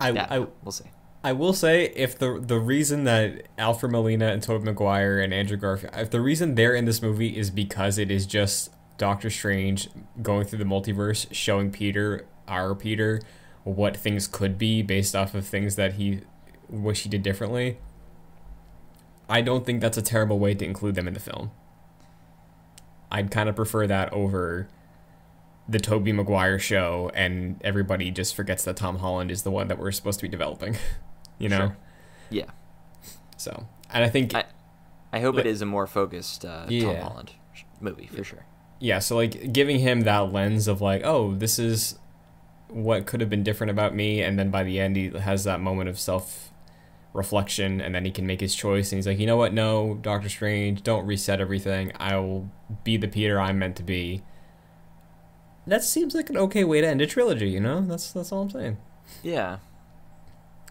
[0.00, 0.90] I, yeah, I we'll see.
[1.24, 5.56] I will say if the the reason that Alfred Molina and Tobey Maguire and Andrew
[5.56, 9.88] Garfield if the reason they're in this movie is because it is just Doctor Strange
[10.20, 13.20] going through the multiverse showing Peter our Peter
[13.64, 16.22] what things could be based off of things that he
[16.68, 17.78] wish he did differently.
[19.28, 21.52] I don't think that's a terrible way to include them in the film.
[23.10, 24.68] I'd kind of prefer that over
[25.68, 29.78] the Tobey Maguire show and everybody just forgets that Tom Holland is the one that
[29.78, 30.76] we're supposed to be developing.
[31.38, 31.58] you know?
[31.58, 31.76] Sure.
[32.30, 32.50] Yeah.
[33.36, 34.44] So, and I think I,
[35.12, 36.94] I hope like, it is a more focused uh, yeah.
[36.94, 37.32] Tom Holland
[37.80, 38.46] movie for sure.
[38.78, 41.98] Yeah, so like giving him that lens of like, oh, this is
[42.68, 45.60] what could have been different about me, and then by the end he has that
[45.60, 46.50] moment of self
[47.12, 49.98] reflection, and then he can make his choice, and he's like, you know what, no,
[50.00, 51.92] Doctor Strange, don't reset everything.
[51.96, 52.50] I will
[52.84, 54.22] be the Peter I'm meant to be
[55.66, 57.48] that seems like an okay way to end a trilogy.
[57.48, 58.78] You know, that's that's all I'm saying.
[59.22, 59.58] Yeah.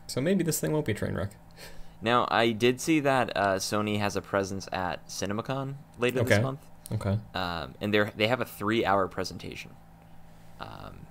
[0.07, 1.31] So maybe this thing won't be a train wreck.
[2.01, 6.35] Now I did see that uh, Sony has a presence at CinemaCon later okay.
[6.35, 6.59] this month.
[6.91, 7.17] Okay.
[7.33, 9.71] Um, and they they have a three hour presentation.
[10.59, 11.07] Um,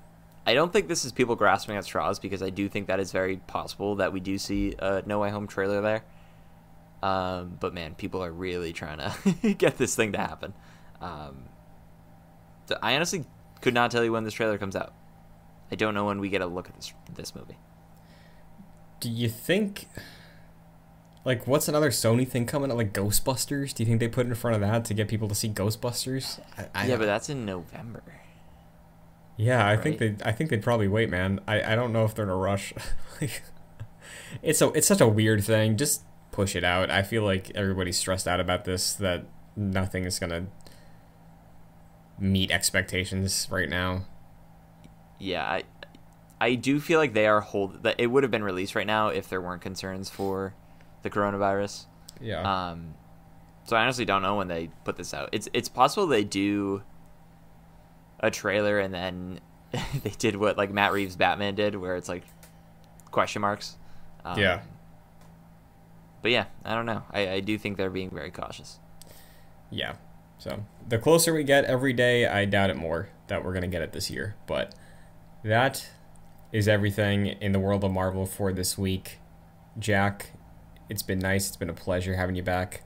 [0.47, 3.12] I don't think this is people grasping at straws because I do think that is
[3.12, 6.05] very possible that we do see a No Way Home trailer there.
[7.03, 10.53] Um, but man, people are really trying to get this thing to happen.
[11.01, 11.45] Um,
[12.68, 13.24] so I honestly
[13.61, 14.93] could not tell you when this trailer comes out.
[15.71, 17.59] I don't know when we get a look at this this movie.
[19.01, 19.89] Do you think
[21.25, 23.75] like what's another Sony thing coming out like Ghostbusters?
[23.75, 26.41] Do you think they put in front of that to get people to see Ghostbusters?
[26.59, 28.03] I, I yeah, but that's in November.
[29.37, 29.83] Yeah, I right?
[29.83, 31.41] think they I think they'd probably wait, man.
[31.47, 32.73] I, I don't know if they're in a rush.
[34.43, 35.77] it's a it's such a weird thing.
[35.77, 36.03] Just
[36.33, 36.91] push it out.
[36.91, 39.25] I feel like everybody's stressed out about this that
[39.57, 40.47] nothing is gonna
[42.21, 44.05] meet expectations right now.
[45.18, 45.64] Yeah, I
[46.41, 49.09] I do feel like they are hold that it would have been released right now
[49.09, 50.55] if there weren't concerns for
[51.03, 51.87] the coronavirus.
[52.21, 52.71] Yeah.
[52.71, 52.95] Um
[53.64, 55.29] so I honestly don't know when they put this out.
[55.33, 56.83] It's it's possible they do
[58.21, 59.41] a trailer and then
[60.03, 62.25] they did what like Matt Reeves Batman did where it's like
[63.11, 63.77] question marks.
[64.25, 64.61] Um, yeah.
[66.23, 67.03] But yeah, I don't know.
[67.11, 68.79] I, I do think they're being very cautious.
[69.71, 69.95] Yeah.
[70.41, 73.82] So the closer we get every day, I doubt it more that we're gonna get
[73.82, 74.36] it this year.
[74.47, 74.74] But
[75.45, 75.86] that
[76.51, 79.18] is everything in the world of Marvel for this week.
[79.78, 80.30] Jack,
[80.88, 81.49] it's been nice.
[81.49, 82.82] It's been a pleasure having you back.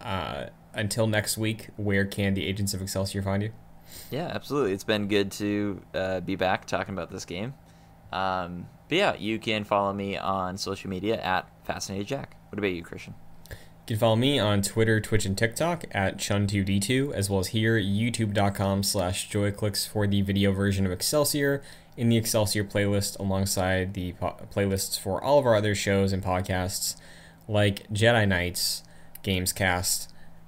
[0.00, 3.52] Uh, until next week, where can the agents of Excelsior find you?
[4.10, 4.72] Yeah, absolutely.
[4.72, 7.52] It's been good to uh, be back talking about this game.
[8.12, 12.36] Um, but yeah, you can follow me on social media at Fascinated Jack.
[12.48, 13.14] What about you, Christian?
[13.84, 17.76] You can follow me on Twitter, Twitch, and TikTok at Chun2D2, as well as here,
[17.76, 21.60] youtube.com slash joyclicks for the video version of Excelsior
[21.96, 26.22] in the Excelsior playlist alongside the po- playlists for all of our other shows and
[26.22, 26.94] podcasts
[27.48, 28.84] like Jedi Knights,
[29.24, 30.06] Gamescast,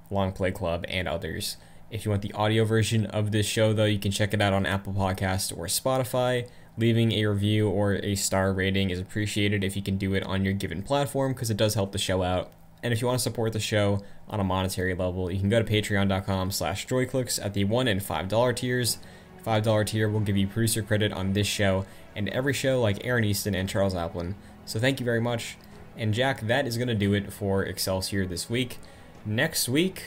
[0.09, 1.57] Long Play Club, and others.
[1.91, 4.53] If you want the audio version of this show, though, you can check it out
[4.53, 6.47] on Apple Podcast or Spotify.
[6.77, 10.45] Leaving a review or a star rating is appreciated if you can do it on
[10.45, 12.51] your given platform because it does help the show out
[12.85, 15.59] and if you want to support the show on a monetary level, you can go
[15.59, 18.99] to patreon.com slash joyclicks at the $1 and $5 tiers.
[19.43, 23.23] $5 tier will give you producer credit on this show and every show like Aaron
[23.23, 24.35] Easton and Charles Applin.
[24.67, 25.57] So thank you very much.
[25.97, 28.77] And Jack, that is going to do it for Excelsior this week.
[29.25, 30.03] Next week,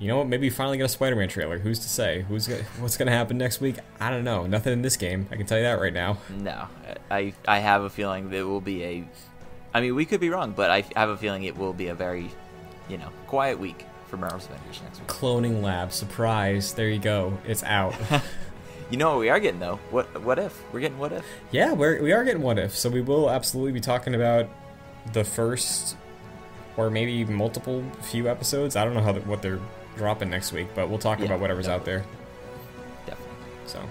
[0.00, 0.26] you know what?
[0.26, 1.58] Maybe finally get a Spider-Man trailer.
[1.60, 2.22] Who's to say?
[2.28, 3.76] Who's gonna, what's going to happen next week?
[4.00, 4.44] I don't know.
[4.46, 5.28] Nothing in this game.
[5.30, 6.18] I can tell you that right now.
[6.30, 6.66] No,
[7.12, 9.04] I I have a feeling it will be a.
[9.74, 11.94] I mean, we could be wrong, but I have a feeling it will be a
[11.94, 12.30] very,
[12.88, 15.08] you know, quiet week for Marvel's Avengers next week.
[15.08, 16.72] Cloning Lab surprise.
[16.74, 17.36] There you go.
[17.46, 17.94] It's out.
[18.90, 19.80] you know what we are getting though?
[19.90, 21.24] What what if we're getting what if?
[21.50, 22.76] Yeah, we're we are getting what if.
[22.76, 24.48] So we will absolutely be talking about
[25.12, 25.96] the first
[26.76, 28.76] or maybe multiple few episodes.
[28.76, 29.60] I don't know how the, what they're
[29.96, 32.04] dropping next week, but we'll talk Yeah, about whatever's out there.
[33.06, 33.34] Definitely.
[33.66, 33.82] So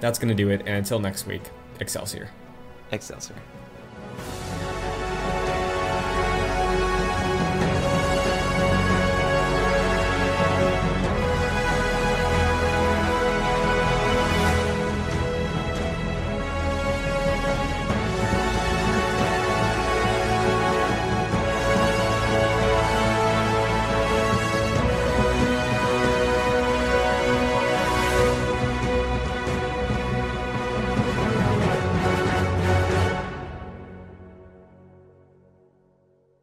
[0.00, 0.60] that's gonna do it.
[0.60, 1.42] And until next week,
[1.80, 2.28] Excelsior.
[2.92, 3.34] Excelsior.